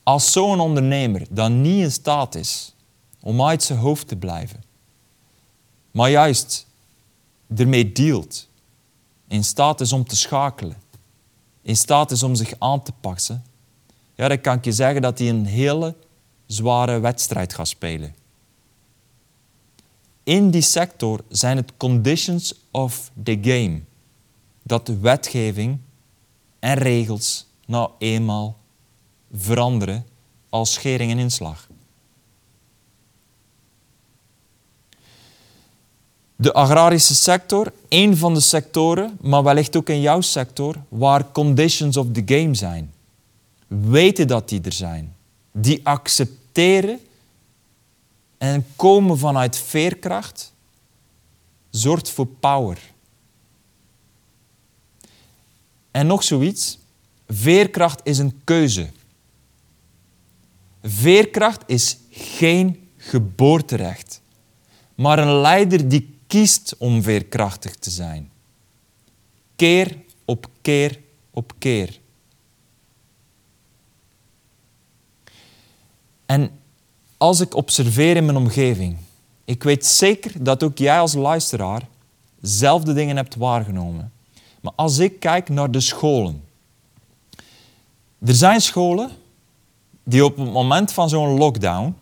Als 0.05 0.33
zo'n 0.33 0.61
ondernemer 0.61 1.27
dan 1.31 1.61
niet 1.61 1.83
in 1.83 1.93
staat 1.93 2.35
is 2.35 2.75
om 3.21 3.43
uit 3.43 3.63
zijn 3.63 3.79
hoofd 3.79 4.09
te 4.09 4.17
blijven, 4.17 4.65
maar 5.91 6.11
juist 6.11 6.67
ermee 7.57 7.93
dealt, 7.93 8.49
in 9.29 9.45
staat 9.45 9.81
is 9.81 9.93
om 9.93 10.05
te 10.05 10.17
schakelen, 10.17 10.77
in 11.63 11.77
staat 11.77 12.11
is 12.11 12.23
om 12.23 12.35
zich 12.35 12.55
aan 12.59 12.83
te 12.83 12.93
passen, 13.01 13.45
ja, 14.15 14.29
dan 14.29 14.41
kan 14.41 14.57
ik 14.57 14.65
je 14.65 14.73
zeggen 14.73 15.03
dat 15.03 15.19
hij 15.19 15.29
een 15.29 15.47
hele 15.47 15.95
zware 16.47 17.01
wedstrijd 17.01 17.55
gaat 17.55 17.69
spelen. 17.69 18.15
In 20.23 20.51
die 20.51 20.63
sector 20.63 21.21
zijn 21.29 21.57
het 21.57 21.73
conditions 21.77 22.55
of 22.71 23.11
the 23.23 23.39
game 23.41 23.81
dat 24.63 24.87
de 24.87 24.99
wetgeving 24.99 25.79
en 26.59 26.75
regels 26.75 27.47
nou 27.67 27.91
eenmaal 27.99 28.57
veranderen 29.37 30.07
als 30.49 30.73
schering 30.73 31.11
en 31.11 31.19
inslag. 31.19 31.69
De 36.37 36.53
agrarische 36.53 37.15
sector, 37.15 37.73
één 37.89 38.17
van 38.17 38.35
de 38.35 38.41
sectoren, 38.41 39.19
maar 39.21 39.43
wellicht 39.43 39.77
ook 39.77 39.89
in 39.89 40.01
jouw 40.01 40.21
sector, 40.21 40.77
waar 40.89 41.33
conditions 41.33 41.97
of 41.97 42.07
the 42.13 42.23
game 42.25 42.55
zijn. 42.55 42.93
Weten 43.67 44.27
dat 44.27 44.49
die 44.49 44.61
er 44.61 44.73
zijn. 44.73 45.15
Die 45.53 45.81
accepteren 45.87 47.01
en 48.39 48.67
komen 48.77 49.19
vanuit 49.19 49.57
veerkracht, 49.59 50.53
zorgt 51.71 52.11
voor 52.11 52.27
power. 52.27 52.79
En 55.91 56.07
nog 56.07 56.23
zoiets, 56.23 56.79
veerkracht 57.29 58.01
is 58.05 58.19
een 58.19 58.41
keuze. 58.45 58.91
Veerkracht 60.87 61.63
is 61.67 61.99
geen 62.11 62.89
geboorterecht, 62.97 64.21
maar 64.95 65.19
een 65.19 65.41
leider 65.41 65.89
die 65.89 66.19
kiest 66.27 66.75
om 66.79 67.03
veerkrachtig 67.03 67.75
te 67.75 67.91
zijn. 67.91 68.31
Keer 69.57 69.97
op 70.25 70.49
keer 70.61 71.01
op 71.31 71.53
keer. 71.59 72.01
En 76.27 76.51
als 77.17 77.41
ik 77.41 77.55
observeer 77.55 78.17
in 78.17 78.25
mijn 78.25 78.37
omgeving, 78.37 78.97
ik 79.45 79.63
weet 79.63 79.87
zeker 79.87 80.43
dat 80.43 80.63
ook 80.63 80.79
jij 80.79 80.99
als 80.99 81.15
luisteraar 81.15 81.89
zelfde 82.41 82.93
dingen 82.93 83.17
hebt 83.17 83.35
waargenomen. 83.35 84.13
Maar 84.61 84.73
als 84.77 84.99
ik 84.99 85.21
kijk 85.21 85.49
naar 85.49 85.71
de 85.71 85.81
scholen. 85.81 86.45
Er 88.19 88.35
zijn 88.35 88.61
scholen 88.61 89.11
die 90.05 90.25
op 90.25 90.37
het 90.37 90.53
moment 90.53 90.93
van 90.93 91.09
zo'n 91.09 91.39
lockdown 91.39 91.97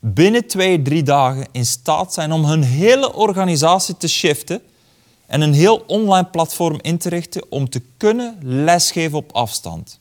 binnen 0.00 0.46
twee, 0.46 0.82
drie 0.82 1.02
dagen 1.02 1.46
in 1.52 1.66
staat 1.66 2.12
zijn 2.14 2.32
om 2.32 2.44
hun 2.44 2.62
hele 2.62 3.14
organisatie 3.14 3.96
te 3.96 4.08
shiften 4.08 4.62
en 5.26 5.40
een 5.40 5.52
heel 5.52 5.84
online 5.86 6.26
platform 6.26 6.78
in 6.82 6.98
te 6.98 7.08
richten 7.08 7.42
om 7.50 7.68
te 7.68 7.82
kunnen 7.96 8.38
lesgeven 8.42 9.18
op 9.18 9.32
afstand. 9.32 10.00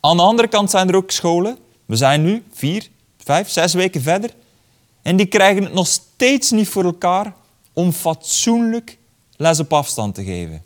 Aan 0.00 0.16
de 0.16 0.22
andere 0.22 0.48
kant 0.48 0.70
zijn 0.70 0.88
er 0.88 0.96
ook 0.96 1.10
scholen, 1.10 1.58
we 1.86 1.96
zijn 1.96 2.22
nu 2.22 2.44
vier, 2.52 2.88
vijf, 3.18 3.50
zes 3.50 3.74
weken 3.74 4.02
verder, 4.02 4.30
en 5.02 5.16
die 5.16 5.26
krijgen 5.26 5.62
het 5.62 5.72
nog 5.72 5.86
steeds 5.86 6.50
niet 6.50 6.68
voor 6.68 6.84
elkaar 6.84 7.34
om 7.72 7.92
fatsoenlijk 7.92 8.98
les 9.36 9.60
op 9.60 9.72
afstand 9.72 10.14
te 10.14 10.24
geven. 10.24 10.62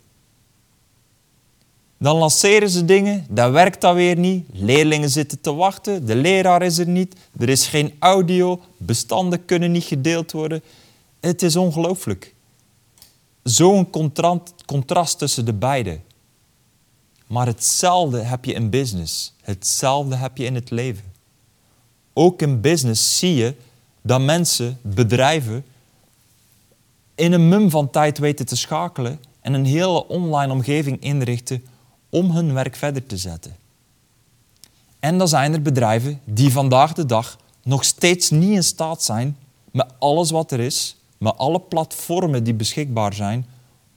Dan 2.01 2.15
lanceren 2.15 2.69
ze 2.69 2.85
dingen, 2.85 3.25
dat 3.29 3.51
werkt 3.51 3.81
dat 3.81 3.95
weer 3.95 4.17
niet. 4.17 4.47
Leerlingen 4.51 5.09
zitten 5.09 5.41
te 5.41 5.53
wachten, 5.53 6.05
de 6.05 6.15
leraar 6.15 6.61
is 6.61 6.77
er 6.77 6.87
niet, 6.87 7.15
er 7.39 7.49
is 7.49 7.67
geen 7.67 7.93
audio, 7.99 8.61
bestanden 8.77 9.45
kunnen 9.45 9.71
niet 9.71 9.83
gedeeld 9.83 10.31
worden. 10.31 10.63
Het 11.19 11.41
is 11.41 11.55
ongelooflijk. 11.55 12.33
Zo'n 13.43 13.89
contrast 14.65 15.17
tussen 15.17 15.45
de 15.45 15.53
beide. 15.53 15.99
Maar 17.27 17.45
hetzelfde 17.45 18.19
heb 18.19 18.45
je 18.45 18.53
in 18.53 18.69
business. 18.69 19.33
Hetzelfde 19.41 20.15
heb 20.15 20.37
je 20.37 20.45
in 20.45 20.55
het 20.55 20.69
leven. 20.69 21.13
Ook 22.13 22.41
in 22.41 22.61
business 22.61 23.17
zie 23.17 23.35
je 23.35 23.55
dat 24.01 24.21
mensen, 24.21 24.79
bedrijven, 24.81 25.65
in 27.15 27.31
een 27.31 27.49
mum 27.49 27.69
van 27.69 27.89
tijd 27.89 28.17
weten 28.17 28.45
te 28.45 28.55
schakelen 28.55 29.19
en 29.41 29.53
een 29.53 29.65
hele 29.65 30.07
online 30.07 30.51
omgeving 30.51 31.01
inrichten 31.01 31.63
om 32.09 32.31
hun 32.31 32.53
werk 32.53 32.75
verder 32.75 33.05
te 33.05 33.17
zetten. 33.17 33.55
En 34.99 35.17
dan 35.17 35.27
zijn 35.27 35.53
er 35.53 35.61
bedrijven 35.61 36.21
die 36.23 36.51
vandaag 36.51 36.93
de 36.93 37.05
dag 37.05 37.37
nog 37.63 37.83
steeds 37.83 38.29
niet 38.29 38.49
in 38.49 38.63
staat 38.63 39.03
zijn 39.03 39.37
met 39.71 39.93
alles 39.99 40.31
wat 40.31 40.51
er 40.51 40.59
is, 40.59 40.95
met 41.17 41.37
alle 41.37 41.59
platformen 41.59 42.43
die 42.43 42.53
beschikbaar 42.53 43.13
zijn, 43.13 43.45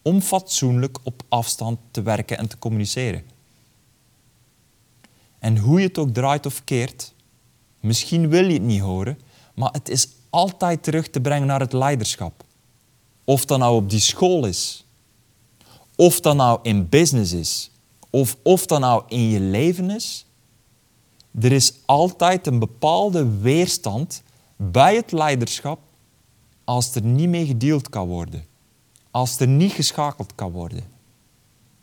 om 0.02 0.20
fatsoenlijk 0.20 0.98
op 1.02 1.22
afstand 1.28 1.78
te 1.90 2.02
werken 2.02 2.38
en 2.38 2.48
te 2.48 2.58
communiceren. 2.58 3.22
En 5.38 5.58
hoe 5.58 5.80
je 5.80 5.86
het 5.86 5.98
ook 5.98 6.14
draait 6.14 6.46
of 6.46 6.64
keert, 6.64 7.12
misschien 7.80 8.28
wil 8.28 8.44
je 8.44 8.52
het 8.52 8.62
niet 8.62 8.80
horen, 8.80 9.18
maar 9.54 9.72
het 9.72 9.88
is 9.88 10.08
altijd 10.30 10.82
terug 10.82 11.08
te 11.08 11.20
brengen 11.20 11.46
naar 11.46 11.60
het 11.60 11.72
leiderschap. 11.72 12.44
Of 13.24 13.44
dat 13.44 13.58
nou 13.58 13.76
op 13.76 13.90
die 13.90 14.00
school 14.00 14.46
is, 14.46 14.84
of 15.96 16.20
dat 16.20 16.36
nou 16.36 16.58
in 16.62 16.88
business 16.88 17.32
is, 17.32 17.70
of 18.12 18.36
of 18.42 18.66
dat 18.66 18.80
nou 18.80 19.02
in 19.08 19.28
je 19.28 19.40
leven 19.40 19.90
is, 19.90 20.26
er 21.40 21.52
is 21.52 21.74
altijd 21.84 22.46
een 22.46 22.58
bepaalde 22.58 23.38
weerstand 23.40 24.22
bij 24.56 24.96
het 24.96 25.12
leiderschap 25.12 25.78
als 26.64 26.94
er 26.94 27.02
niet 27.02 27.28
mee 27.28 27.46
gedeeld 27.46 27.88
kan 27.88 28.08
worden. 28.08 28.44
Als 29.10 29.40
er 29.40 29.48
niet 29.48 29.72
geschakeld 29.72 30.34
kan 30.34 30.50
worden. 30.50 30.84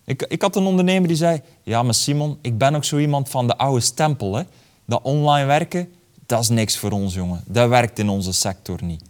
Ik, 0.03 0.21
ik 0.21 0.41
had 0.41 0.55
een 0.55 0.65
ondernemer 0.65 1.07
die 1.07 1.17
zei, 1.17 1.41
ja 1.63 1.83
maar 1.83 1.93
Simon, 1.93 2.37
ik 2.41 2.57
ben 2.57 2.75
ook 2.75 2.83
zo 2.83 2.97
iemand 2.97 3.29
van 3.29 3.47
de 3.47 3.57
oude 3.57 3.81
stempel. 3.81 4.35
Hè? 4.35 4.43
Dat 4.85 5.01
online 5.03 5.45
werken, 5.45 5.93
dat 6.25 6.41
is 6.41 6.49
niks 6.49 6.77
voor 6.77 6.91
ons 6.91 7.13
jongen. 7.13 7.43
Dat 7.45 7.69
werkt 7.69 7.99
in 7.99 8.09
onze 8.09 8.33
sector 8.33 8.83
niet. 8.83 9.03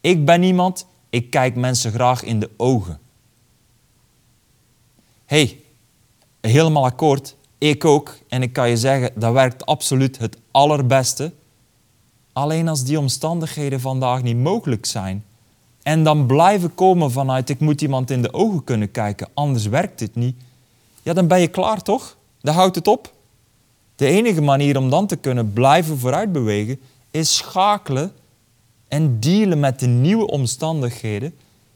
Ik 0.00 0.24
ben 0.24 0.42
iemand, 0.42 0.86
ik 1.10 1.30
kijk 1.30 1.54
mensen 1.54 1.92
graag 1.92 2.22
in 2.22 2.40
de 2.40 2.50
ogen. 2.56 2.98
hey, 5.24 5.60
helemaal 6.46 6.84
akkoord. 6.84 7.36
Ik 7.58 7.84
ook. 7.84 8.16
En 8.28 8.42
ik 8.42 8.52
kan 8.52 8.68
je 8.68 8.76
zeggen, 8.76 9.10
dat 9.14 9.32
werkt 9.32 9.66
absoluut 9.66 10.18
het 10.18 10.36
allerbeste. 10.50 11.32
Alleen 12.32 12.68
als 12.68 12.84
die 12.84 12.98
omstandigheden 12.98 13.80
vandaag 13.80 14.22
niet 14.22 14.36
mogelijk 14.36 14.86
zijn 14.86 15.24
en 15.86 16.04
dan 16.04 16.26
blijven 16.26 16.74
komen 16.74 17.10
vanuit 17.10 17.48
ik 17.48 17.60
moet 17.60 17.80
iemand 17.80 18.10
in 18.10 18.22
de 18.22 18.32
ogen 18.32 18.64
kunnen 18.64 18.90
kijken, 18.90 19.28
anders 19.34 19.66
werkt 19.66 20.00
het 20.00 20.14
niet. 20.14 20.36
Ja, 21.02 21.12
dan 21.12 21.26
ben 21.26 21.40
je 21.40 21.48
klaar 21.48 21.82
toch? 21.82 22.16
Dan 22.40 22.54
houdt 22.54 22.74
het 22.74 22.88
op. 22.88 23.12
De 23.96 24.06
enige 24.06 24.40
manier 24.40 24.78
om 24.78 24.90
dan 24.90 25.06
te 25.06 25.16
kunnen 25.16 25.52
blijven 25.52 25.98
vooruitbewegen 25.98 26.80
is 27.10 27.36
schakelen 27.36 28.12
en 28.88 29.20
dealen 29.20 29.60
met 29.60 29.80
de 29.80 29.86
nieuwe 29.86 30.26
omstandigheden 30.26 31.34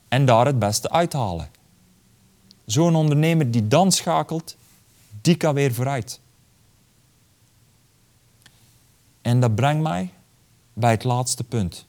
en 0.09 0.25
daar 0.25 0.47
het 0.47 0.59
beste 0.59 0.91
uithalen. 0.91 1.49
Zo'n 2.65 2.95
ondernemer 2.95 3.51
die 3.51 3.69
dan 3.69 3.93
schakelt, 3.93 4.57
die 5.21 5.37
kan 5.37 5.55
weer 5.55 5.75
vooruit. 5.75 6.21
En 9.23 9.41
dat 9.41 9.55
brengt 9.55 9.83
mij 9.83 10.13
bij 10.73 10.91
het 10.91 11.05
laatste 11.05 11.45
punt. 11.45 11.87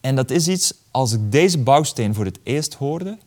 En 0.00 0.16
dat 0.16 0.30
is 0.30 0.48
iets, 0.48 0.74
als 0.90 1.12
ik 1.12 1.32
deze 1.32 1.58
bouwsteen 1.58 2.14
voor 2.14 2.24
het 2.24 2.38
eerst 2.42 2.74
hoorde, 2.74 3.18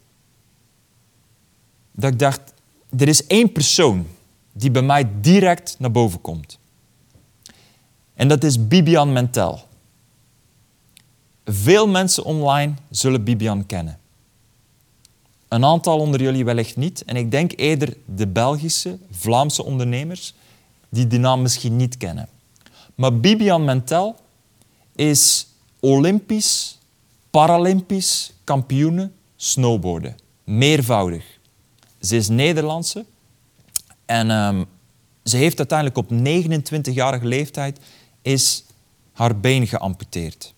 dat 1.92 2.12
ik 2.12 2.20
dacht, 2.20 2.54
er 2.98 3.08
is 3.08 3.28
één 3.28 3.52
persoon 3.52 4.08
die 4.52 4.72
bij 4.72 4.82
mij 4.82 5.10
direct 5.22 5.76
naar 5.80 5.92
boven 5.92 6.22
komt. 6.22 6.60
En 8.14 8.28
dat 8.28 8.44
is 8.44 8.68
Bibian 8.68 9.14
Mentel. 9.14 9.68
Veel 11.46 11.88
mensen 11.88 12.24
online 12.24 12.74
zullen 12.90 13.24
Bibian 13.24 13.66
kennen. 13.66 14.00
Een 15.50 15.66
aantal 15.66 16.00
onder 16.00 16.22
jullie 16.22 16.45
wellicht 16.45 16.76
niet. 16.76 17.04
En 17.04 17.16
ik 17.16 17.32
denk 17.32 17.52
eerder 17.56 17.97
de 18.06 18.28
Belgische, 18.28 18.97
Vlaamse 19.12 19.64
ondernemers 19.64 20.34
die 20.89 21.08
die 21.08 21.20
naam 21.20 21.41
misschien 21.41 21.76
niet 21.76 21.97
kennen. 21.97 22.30
Maar 22.95 23.20
Bibian 23.20 23.66
Mentel 23.66 24.16
is 24.95 25.47
Olympisch, 25.80 26.78
Paralympisch 27.30 28.34
kampioene 28.43 29.12
snowboarden. 29.36 30.16
Meervoudig. 30.43 31.39
Ze 32.00 32.16
is 32.16 32.28
Nederlandse 32.28 33.06
en 34.06 34.30
um, 34.30 34.66
ze 35.24 35.38
heeft 35.38 35.58
uiteindelijk 35.58 35.97
op 35.97 36.10
29-jarige 36.12 37.26
leeftijd 37.26 37.80
is 38.22 38.64
haar 39.14 39.39
been 39.39 39.68
geamputeerd. 39.68 40.54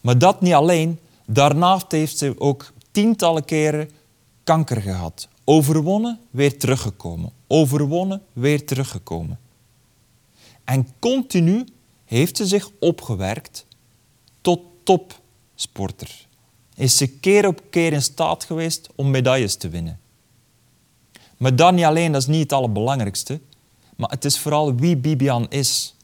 Maar 0.00 0.18
dat 0.18 0.40
niet 0.40 0.52
alleen. 0.52 0.98
Daarnaast 1.26 1.92
heeft 1.92 2.18
ze 2.18 2.34
ook 2.38 2.72
tientallen 2.90 3.44
keren 3.44 3.90
kanker 4.44 4.82
gehad. 4.82 5.28
Overwonnen, 5.44 6.18
weer 6.30 6.58
teruggekomen. 6.58 7.32
Overwonnen, 7.46 8.22
weer 8.32 8.66
teruggekomen. 8.66 9.38
En 10.64 10.88
continu 10.98 11.64
heeft 12.04 12.36
ze 12.36 12.46
zich 12.46 12.70
opgewerkt 12.78 13.66
tot 14.40 14.60
topsporter. 14.82 16.26
Is 16.74 16.96
ze 16.96 17.08
keer 17.08 17.46
op 17.46 17.62
keer 17.70 17.92
in 17.92 18.02
staat 18.02 18.44
geweest 18.44 18.88
om 18.94 19.10
medailles 19.10 19.56
te 19.56 19.68
winnen. 19.68 20.00
Maar 21.36 21.56
dan 21.56 21.74
niet 21.74 21.84
alleen, 21.84 22.12
dat 22.12 22.20
is 22.20 22.26
niet 22.26 22.42
het 22.42 22.52
allerbelangrijkste, 22.52 23.40
maar 23.96 24.10
het 24.10 24.24
is 24.24 24.38
vooral 24.38 24.74
wie 24.74 24.96
Bibian 24.96 25.46
is. 25.48 25.94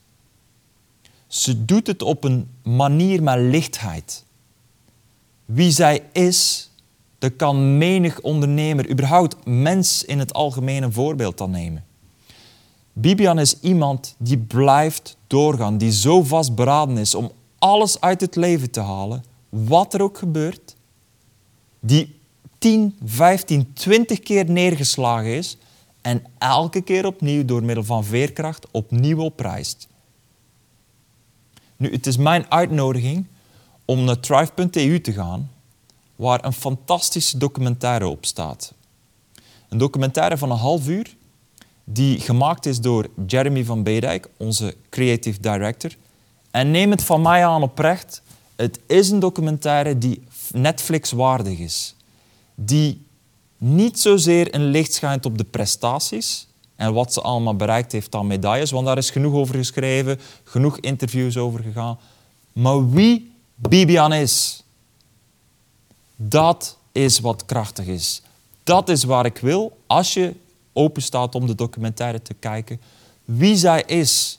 Ze 1.26 1.64
doet 1.64 1.86
het 1.86 2.02
op 2.02 2.24
een 2.24 2.50
manier 2.62 3.22
met 3.22 3.38
lichtheid. 3.38 4.24
Wie 5.44 5.70
zij 5.70 6.02
is, 6.12 6.70
dat 7.18 7.36
kan 7.36 7.78
menig 7.78 8.20
ondernemer, 8.20 8.90
überhaupt 8.90 9.36
mens 9.44 10.04
in 10.04 10.18
het 10.18 10.32
algemeen 10.32 10.82
een 10.82 10.92
voorbeeld 10.92 11.40
aan 11.40 11.50
nemen. 11.50 11.84
Bibian 12.92 13.38
is 13.38 13.60
iemand 13.60 14.14
die 14.18 14.38
blijft 14.38 15.16
doorgaan, 15.26 15.78
die 15.78 15.92
zo 15.92 16.22
vastberaden 16.22 16.98
is 16.98 17.14
om 17.14 17.30
alles 17.58 18.00
uit 18.00 18.20
het 18.20 18.36
leven 18.36 18.70
te 18.70 18.80
halen, 18.80 19.24
wat 19.48 19.94
er 19.94 20.02
ook 20.02 20.18
gebeurt, 20.18 20.76
die 21.80 22.20
10, 22.58 22.96
15, 23.04 23.72
20 23.72 24.20
keer 24.20 24.50
neergeslagen 24.50 25.36
is 25.36 25.56
en 26.00 26.22
elke 26.38 26.80
keer 26.80 27.06
opnieuw 27.06 27.44
door 27.44 27.62
middel 27.62 27.84
van 27.84 28.04
veerkracht 28.04 28.66
opnieuw 28.70 29.18
opprijst. 29.18 29.88
Nu, 31.76 31.92
het 31.92 32.06
is 32.06 32.16
mijn 32.16 32.50
uitnodiging 32.50 33.26
om 33.84 34.04
naar 34.04 34.20
thrive.eu 34.20 35.00
te 35.00 35.12
gaan, 35.12 35.50
waar 36.16 36.44
een 36.44 36.52
fantastische 36.52 37.38
documentaire 37.38 38.08
op 38.08 38.24
staat. 38.24 38.72
Een 39.68 39.78
documentaire 39.78 40.38
van 40.38 40.50
een 40.50 40.56
half 40.56 40.88
uur, 40.88 41.16
die 41.84 42.20
gemaakt 42.20 42.66
is 42.66 42.80
door 42.80 43.08
Jeremy 43.26 43.64
van 43.64 43.82
Bedijk, 43.82 44.28
onze 44.36 44.76
creative 44.90 45.40
director. 45.40 45.96
En 46.50 46.70
neem 46.70 46.90
het 46.90 47.02
van 47.02 47.22
mij 47.22 47.46
aan 47.46 47.62
oprecht, 47.62 48.22
het 48.56 48.80
is 48.86 49.10
een 49.10 49.20
documentaire 49.20 49.98
die 49.98 50.22
Netflix-waardig 50.52 51.58
is. 51.58 51.94
Die 52.54 53.06
niet 53.58 54.00
zozeer 54.00 54.54
een 54.54 54.64
licht 54.64 54.92
schijnt 54.92 55.26
op 55.26 55.38
de 55.38 55.44
prestaties 55.44 56.46
en 56.76 56.92
wat 56.92 57.12
ze 57.12 57.20
allemaal 57.20 57.56
bereikt 57.56 57.92
heeft 57.92 58.14
aan 58.14 58.26
medailles, 58.26 58.70
want 58.70 58.86
daar 58.86 58.98
is 58.98 59.10
genoeg 59.10 59.34
over 59.34 59.54
geschreven, 59.54 60.20
genoeg 60.44 60.78
interviews 60.78 61.36
over 61.36 61.62
gegaan. 61.62 61.98
Maar 62.52 62.90
wie 62.90 63.32
Bibian 63.54 64.12
is, 64.12 64.64
dat 66.16 66.78
is 66.92 67.20
wat 67.20 67.44
krachtig 67.44 67.86
is. 67.86 68.22
Dat 68.62 68.88
is 68.88 69.04
waar 69.04 69.26
ik 69.26 69.38
wil, 69.38 69.78
als 69.86 70.14
je 70.14 70.34
open 70.72 71.02
staat 71.02 71.34
om 71.34 71.46
de 71.46 71.54
documentaire 71.54 72.22
te 72.22 72.34
kijken, 72.34 72.80
wie 73.24 73.56
zij 73.56 73.82
is. 73.82 74.38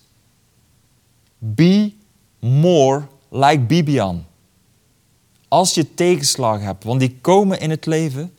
Be 1.38 1.94
more 2.40 3.08
like 3.30 3.62
Bibian. 3.62 4.26
Als 5.48 5.74
je 5.74 5.94
tegenslagen 5.94 6.66
hebt, 6.66 6.84
want 6.84 7.00
die 7.00 7.18
komen 7.22 7.60
in 7.60 7.70
het 7.70 7.86
leven 7.86 8.34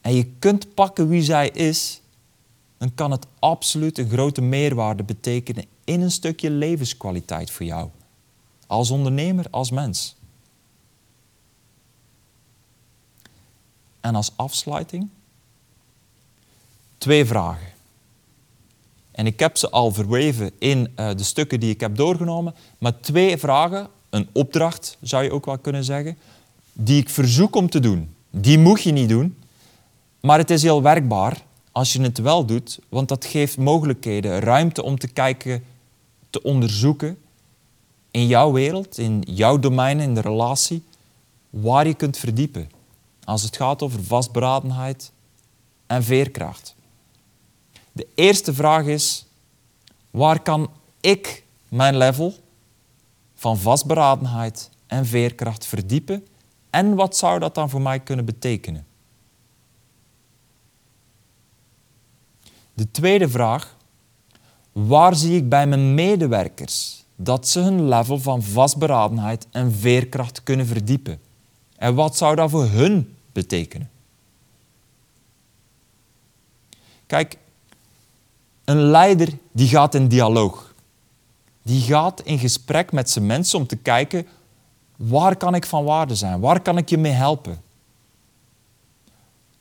en 0.00 0.14
je 0.14 0.26
kunt 0.38 0.74
pakken 0.74 1.08
wie 1.08 1.22
zij 1.22 1.48
is, 1.48 2.00
dan 2.78 2.94
kan 2.94 3.10
het 3.10 3.26
absoluut 3.38 3.98
een 3.98 4.08
grote 4.08 4.40
meerwaarde 4.40 5.02
betekenen 5.02 5.64
in 5.84 6.00
een 6.00 6.10
stukje 6.10 6.50
levenskwaliteit 6.50 7.50
voor 7.50 7.66
jou. 7.66 7.88
Als 8.66 8.90
ondernemer, 8.90 9.46
als 9.50 9.70
mens. 9.70 10.16
En 14.02 14.14
als 14.14 14.32
afsluiting 14.36 15.08
twee 16.98 17.24
vragen. 17.24 17.66
En 19.10 19.26
ik 19.26 19.38
heb 19.38 19.56
ze 19.56 19.70
al 19.70 19.92
verweven 19.92 20.50
in 20.58 20.78
uh, 20.96 21.10
de 21.16 21.22
stukken 21.22 21.60
die 21.60 21.70
ik 21.70 21.80
heb 21.80 21.96
doorgenomen, 21.96 22.54
maar 22.78 23.00
twee 23.00 23.36
vragen, 23.36 23.88
een 24.10 24.28
opdracht 24.32 24.96
zou 25.00 25.24
je 25.24 25.32
ook 25.32 25.46
wel 25.46 25.58
kunnen 25.58 25.84
zeggen, 25.84 26.16
die 26.72 27.00
ik 27.00 27.08
verzoek 27.08 27.56
om 27.56 27.70
te 27.70 27.80
doen. 27.80 28.14
Die 28.30 28.58
moet 28.58 28.82
je 28.82 28.92
niet 28.92 29.08
doen, 29.08 29.36
maar 30.20 30.38
het 30.38 30.50
is 30.50 30.62
heel 30.62 30.82
werkbaar 30.82 31.42
als 31.72 31.92
je 31.92 32.00
het 32.00 32.18
wel 32.18 32.44
doet, 32.44 32.78
want 32.88 33.08
dat 33.08 33.24
geeft 33.24 33.56
mogelijkheden, 33.56 34.40
ruimte 34.40 34.82
om 34.82 34.98
te 34.98 35.08
kijken, 35.08 35.64
te 36.30 36.42
onderzoeken 36.42 37.18
in 38.10 38.26
jouw 38.26 38.52
wereld, 38.52 38.98
in 38.98 39.22
jouw 39.26 39.58
domein, 39.58 40.00
in 40.00 40.14
de 40.14 40.20
relatie, 40.20 40.82
waar 41.50 41.86
je 41.86 41.94
kunt 41.94 42.16
verdiepen. 42.16 42.70
Als 43.24 43.42
het 43.42 43.56
gaat 43.56 43.82
over 43.82 44.04
vastberadenheid 44.04 45.12
en 45.86 46.04
veerkracht. 46.04 46.74
De 47.92 48.06
eerste 48.14 48.54
vraag 48.54 48.84
is, 48.86 49.26
waar 50.10 50.42
kan 50.42 50.70
ik 51.00 51.44
mijn 51.68 51.96
level 51.96 52.34
van 53.34 53.58
vastberadenheid 53.58 54.70
en 54.86 55.06
veerkracht 55.06 55.66
verdiepen 55.66 56.26
en 56.70 56.94
wat 56.94 57.16
zou 57.16 57.38
dat 57.38 57.54
dan 57.54 57.70
voor 57.70 57.82
mij 57.82 58.00
kunnen 58.00 58.24
betekenen? 58.24 58.86
De 62.74 62.90
tweede 62.90 63.28
vraag, 63.28 63.76
waar 64.72 65.14
zie 65.14 65.36
ik 65.36 65.48
bij 65.48 65.66
mijn 65.66 65.94
medewerkers 65.94 67.04
dat 67.16 67.48
ze 67.48 67.60
hun 67.60 67.88
level 67.88 68.18
van 68.18 68.42
vastberadenheid 68.42 69.46
en 69.50 69.72
veerkracht 69.72 70.42
kunnen 70.42 70.66
verdiepen? 70.66 71.20
En 71.82 71.94
wat 71.94 72.16
zou 72.16 72.36
dat 72.36 72.50
voor 72.50 72.64
hun 72.64 73.16
betekenen? 73.32 73.90
Kijk, 77.06 77.36
een 78.64 78.80
leider 78.80 79.28
die 79.52 79.68
gaat 79.68 79.94
in 79.94 80.08
dialoog. 80.08 80.74
Die 81.62 81.80
gaat 81.80 82.20
in 82.22 82.38
gesprek 82.38 82.92
met 82.92 83.10
zijn 83.10 83.26
mensen 83.26 83.58
om 83.58 83.66
te 83.66 83.76
kijken 83.76 84.26
waar 84.96 85.36
kan 85.36 85.54
ik 85.54 85.66
van 85.66 85.84
waarde 85.84 86.14
zijn? 86.14 86.40
Waar 86.40 86.60
kan 86.60 86.76
ik 86.76 86.88
je 86.88 86.98
mee 86.98 87.12
helpen? 87.12 87.60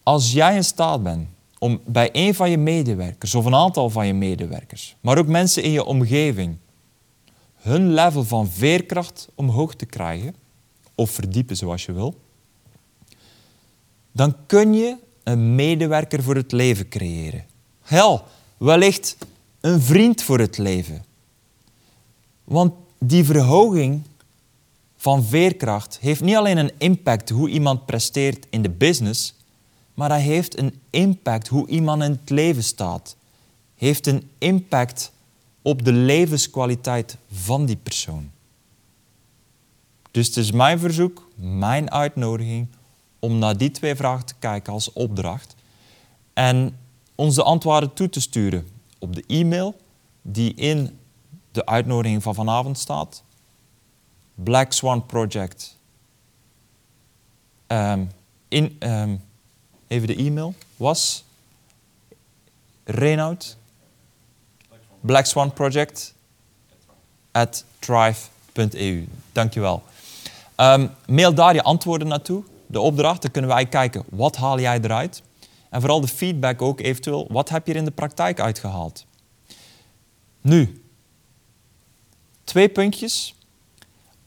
Als 0.03 0.31
jij 0.31 0.55
in 0.55 0.63
staat 0.63 1.03
bent 1.03 1.27
om 1.59 1.81
bij 1.85 2.09
een 2.11 2.35
van 2.35 2.49
je 2.49 2.57
medewerkers 2.57 3.35
of 3.35 3.45
een 3.45 3.55
aantal 3.55 3.89
van 3.89 4.07
je 4.07 4.13
medewerkers, 4.13 4.95
maar 4.99 5.17
ook 5.17 5.27
mensen 5.27 5.63
in 5.63 5.71
je 5.71 5.83
omgeving, 5.83 6.57
hun 7.55 7.93
level 7.93 8.23
van 8.23 8.49
veerkracht 8.49 9.27
omhoog 9.35 9.75
te 9.75 9.85
krijgen, 9.85 10.35
of 10.95 11.11
verdiepen 11.11 11.57
zoals 11.57 11.85
je 11.85 11.91
wil, 11.91 12.19
dan 14.11 14.35
kun 14.45 14.73
je 14.73 14.95
een 15.23 15.55
medewerker 15.55 16.23
voor 16.23 16.35
het 16.35 16.51
leven 16.51 16.89
creëren. 16.89 17.45
Hel, 17.81 18.23
wellicht 18.57 19.17
een 19.59 19.81
vriend 19.81 20.23
voor 20.23 20.39
het 20.39 20.57
leven. 20.57 21.05
Want 22.43 22.73
die 22.97 23.23
verhoging 23.23 24.01
van 24.97 25.23
veerkracht 25.23 25.97
heeft 26.01 26.21
niet 26.21 26.35
alleen 26.35 26.57
een 26.57 26.71
impact 26.77 27.29
hoe 27.29 27.49
iemand 27.49 27.85
presteert 27.85 28.47
in 28.49 28.61
de 28.61 28.69
business, 28.69 29.33
maar 29.93 30.09
hij 30.09 30.21
heeft 30.21 30.57
een 30.57 30.79
impact 30.89 31.47
hoe 31.47 31.67
iemand 31.67 32.03
in 32.03 32.11
het 32.11 32.29
leven 32.29 32.63
staat. 32.63 33.15
Heeft 33.75 34.07
een 34.07 34.29
impact 34.37 35.11
op 35.61 35.85
de 35.85 35.91
levenskwaliteit 35.91 37.17
van 37.31 37.65
die 37.65 37.75
persoon. 37.75 38.31
Dus 40.11 40.27
het 40.27 40.37
is 40.37 40.51
mijn 40.51 40.79
verzoek, 40.79 41.27
mijn 41.35 41.91
uitnodiging 41.91 42.67
om 43.19 43.39
naar 43.39 43.57
die 43.57 43.71
twee 43.71 43.95
vragen 43.95 44.25
te 44.25 44.33
kijken 44.39 44.73
als 44.73 44.93
opdracht. 44.93 45.55
En 46.33 46.77
ons 47.15 47.35
de 47.35 47.43
antwoorden 47.43 47.93
toe 47.93 48.09
te 48.09 48.21
sturen 48.21 48.67
op 48.99 49.15
de 49.15 49.23
e-mail 49.27 49.75
die 50.21 50.53
in 50.53 50.99
de 51.51 51.65
uitnodiging 51.65 52.23
van 52.23 52.35
vanavond 52.35 52.77
staat. 52.77 53.23
Black 54.35 54.71
Swan 54.71 55.05
Project. 55.05 55.77
Um, 57.67 58.09
in, 58.47 58.75
um, 58.79 59.21
even 59.87 60.07
de 60.07 60.15
e-mail 60.15 60.53
was 60.77 61.23
Reinoud 62.83 63.57
Black 65.01 65.25
Swan 65.25 65.53
Project 65.53 66.13
at 67.31 67.65
thrive.eu. 67.79 69.07
Dankjewel. 69.31 69.83
Ehm, 70.61 70.87
mail 71.07 71.33
daar 71.33 71.53
je 71.53 71.63
antwoorden 71.63 72.07
naartoe. 72.07 72.43
De 72.67 72.79
opdracht, 72.79 73.21
dan 73.21 73.31
kunnen 73.31 73.51
wij 73.51 73.65
kijken, 73.65 74.03
wat 74.09 74.35
haal 74.35 74.59
jij 74.59 74.79
eruit? 74.81 75.23
En 75.69 75.79
vooral 75.79 76.01
de 76.01 76.07
feedback 76.07 76.61
ook 76.61 76.79
eventueel, 76.79 77.27
wat 77.31 77.49
heb 77.49 77.67
je 77.67 77.73
er 77.73 77.79
in 77.79 77.85
de 77.85 77.91
praktijk 77.91 78.39
uitgehaald? 78.39 79.05
Nu, 80.41 80.83
twee 82.43 82.69
puntjes. 82.69 83.35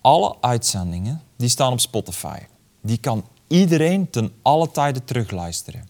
Alle 0.01 0.37
uitzendingen, 0.41 1.23
die 1.37 1.49
staan 1.49 1.73
op 1.73 1.81
Spotify. 1.81 2.39
Die 2.81 2.99
kan 2.99 3.29
iedereen 3.47 4.11
ten 4.11 4.33
alle 4.43 4.71
tijde 4.71 5.05
terugluisteren. 5.05 5.89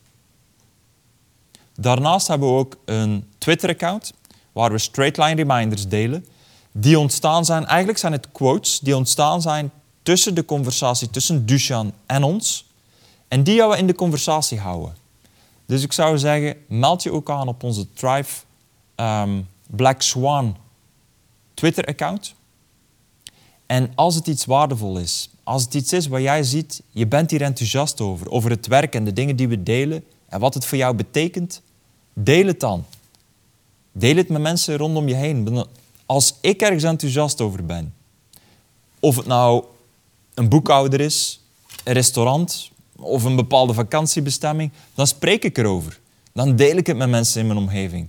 Daarnaast 1.74 2.28
hebben 2.28 2.48
we 2.48 2.54
ook 2.54 2.76
een 2.84 3.30
Twitter-account 3.38 4.12
waar 4.52 4.70
we 4.70 4.78
straightline 4.78 5.34
reminders 5.34 5.88
delen. 5.88 6.26
Die 6.72 6.98
ontstaan 6.98 7.44
zijn, 7.44 7.66
eigenlijk 7.66 7.98
zijn 7.98 8.12
het 8.12 8.32
quotes 8.32 8.80
die 8.80 8.96
ontstaan 8.96 9.42
zijn 9.42 9.72
tussen 10.04 10.34
de 10.34 10.44
conversatie 10.44 11.10
tussen 11.10 11.46
Dushan 11.46 11.92
en 12.06 12.22
ons. 12.22 12.66
En 13.28 13.42
die 13.42 13.58
gaan 13.58 13.68
we 13.68 13.76
in 13.76 13.86
de 13.86 13.94
conversatie 13.94 14.58
houden. 14.58 14.96
Dus 15.66 15.82
ik 15.82 15.92
zou 15.92 16.18
zeggen, 16.18 16.56
meld 16.68 17.02
je 17.02 17.12
ook 17.12 17.30
aan 17.30 17.48
op 17.48 17.62
onze 17.62 17.92
Thrive 17.92 18.42
ehm, 18.94 19.40
Black 19.66 20.02
Swan 20.02 20.56
Twitter-account. 21.54 22.34
En 23.66 23.92
als 23.94 24.14
het 24.14 24.26
iets 24.26 24.44
waardevol 24.44 24.98
is, 24.98 25.30
als 25.42 25.62
het 25.62 25.74
iets 25.74 25.92
is 25.92 26.06
waar 26.06 26.20
jij 26.20 26.42
ziet, 26.42 26.82
je 26.90 27.06
bent 27.06 27.30
hier 27.30 27.42
enthousiast 27.42 28.00
over, 28.00 28.30
over 28.30 28.50
het 28.50 28.66
werk 28.66 28.94
en 28.94 29.04
de 29.04 29.12
dingen 29.12 29.36
die 29.36 29.48
we 29.48 29.62
delen 29.62 30.04
en 30.28 30.40
wat 30.40 30.54
het 30.54 30.64
voor 30.64 30.78
jou 30.78 30.94
betekent, 30.94 31.62
deel 32.12 32.46
het 32.46 32.60
dan. 32.60 32.84
Deel 33.92 34.16
het 34.16 34.28
met 34.28 34.42
mensen 34.42 34.76
rondom 34.76 35.08
je 35.08 35.14
heen. 35.14 35.64
Als 36.06 36.34
ik 36.40 36.60
ergens 36.60 36.82
enthousiast 36.82 37.40
over 37.40 37.66
ben, 37.66 37.94
of 39.00 39.16
het 39.16 39.26
nou 39.26 39.64
een 40.34 40.48
boekhouder 40.48 41.00
is, 41.00 41.40
een 41.84 41.92
restaurant 41.92 42.70
of 42.96 43.24
een 43.24 43.36
bepaalde 43.36 43.74
vakantiebestemming, 43.74 44.70
dan 44.94 45.06
spreek 45.06 45.44
ik 45.44 45.58
erover. 45.58 46.00
Dan 46.32 46.56
deel 46.56 46.76
ik 46.76 46.86
het 46.86 46.96
met 46.96 47.08
mensen 47.08 47.40
in 47.40 47.46
mijn 47.46 47.58
omgeving. 47.58 48.08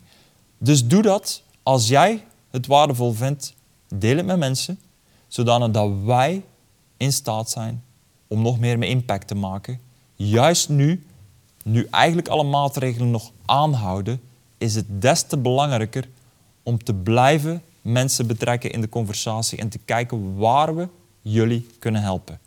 Dus 0.58 0.88
doe 0.88 1.02
dat 1.02 1.42
als 1.64 1.88
jij 1.88 2.24
het 2.52 2.68
waardevol 2.68 3.14
vindt. 3.14 3.54
Deel 3.96 4.18
het 4.18 4.26
met 4.26 4.38
mensen, 4.38 4.80
zodat 5.28 5.92
wij 6.04 6.44
in 6.98 7.14
staat 7.14 7.50
zijn 7.50 7.84
om 8.28 8.42
nog 8.42 8.60
meer 8.60 8.84
impact 8.84 9.28
te 9.28 9.36
maken. 9.36 9.80
Juist 10.16 10.70
nu, 10.70 11.06
nu 11.64 11.88
eigenlijk 11.90 12.28
alle 12.28 12.44
maatregelen 12.44 13.12
nog 13.12 13.32
aanhouden, 13.46 14.22
is 14.58 14.76
het 14.76 15.02
des 15.02 15.22
te 15.22 15.38
belangrijker 15.38 16.10
om 16.64 16.84
te 16.84 16.94
blijven 16.94 17.62
mensen 17.82 18.28
betrekken 18.28 18.72
in 18.72 18.82
de 18.82 18.90
conversatie 18.90 19.58
en 19.58 19.70
te 19.70 19.80
kijken 19.86 20.36
waar 20.36 20.76
we 20.76 20.88
jullie 21.28 21.68
kunnen 21.80 22.02
helpen. 22.02 22.40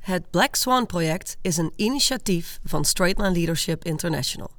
Het 0.00 0.30
Black 0.30 0.54
Swan 0.54 0.86
project 0.86 1.36
is 1.40 1.56
een 1.56 1.72
initiatief 1.76 2.58
van 2.64 2.84
Straightline 2.84 3.32
Leadership 3.32 3.84
International. 3.84 4.50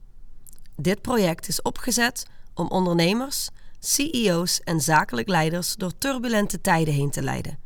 Dit 0.76 1.02
project 1.02 1.48
is 1.48 1.62
opgezet 1.62 2.26
om 2.54 2.68
ondernemers, 2.68 3.50
CEO's 3.80 4.60
en 4.60 4.82
zakelijk 4.82 5.28
leiders 5.28 5.76
door 5.76 5.98
turbulente 5.98 6.62
tijden 6.62 6.94
heen 6.94 7.12
te 7.12 7.22
leiden. 7.22 7.60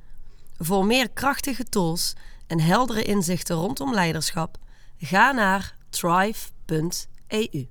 Voor 0.57 0.85
meer 0.85 1.09
krachtige 1.09 1.63
tools 1.63 2.13
en 2.47 2.59
heldere 2.59 3.03
inzichten 3.03 3.55
rondom 3.55 3.93
leiderschap, 3.93 4.57
ga 4.97 5.31
naar 5.31 5.75
thrive.eu. 5.89 7.67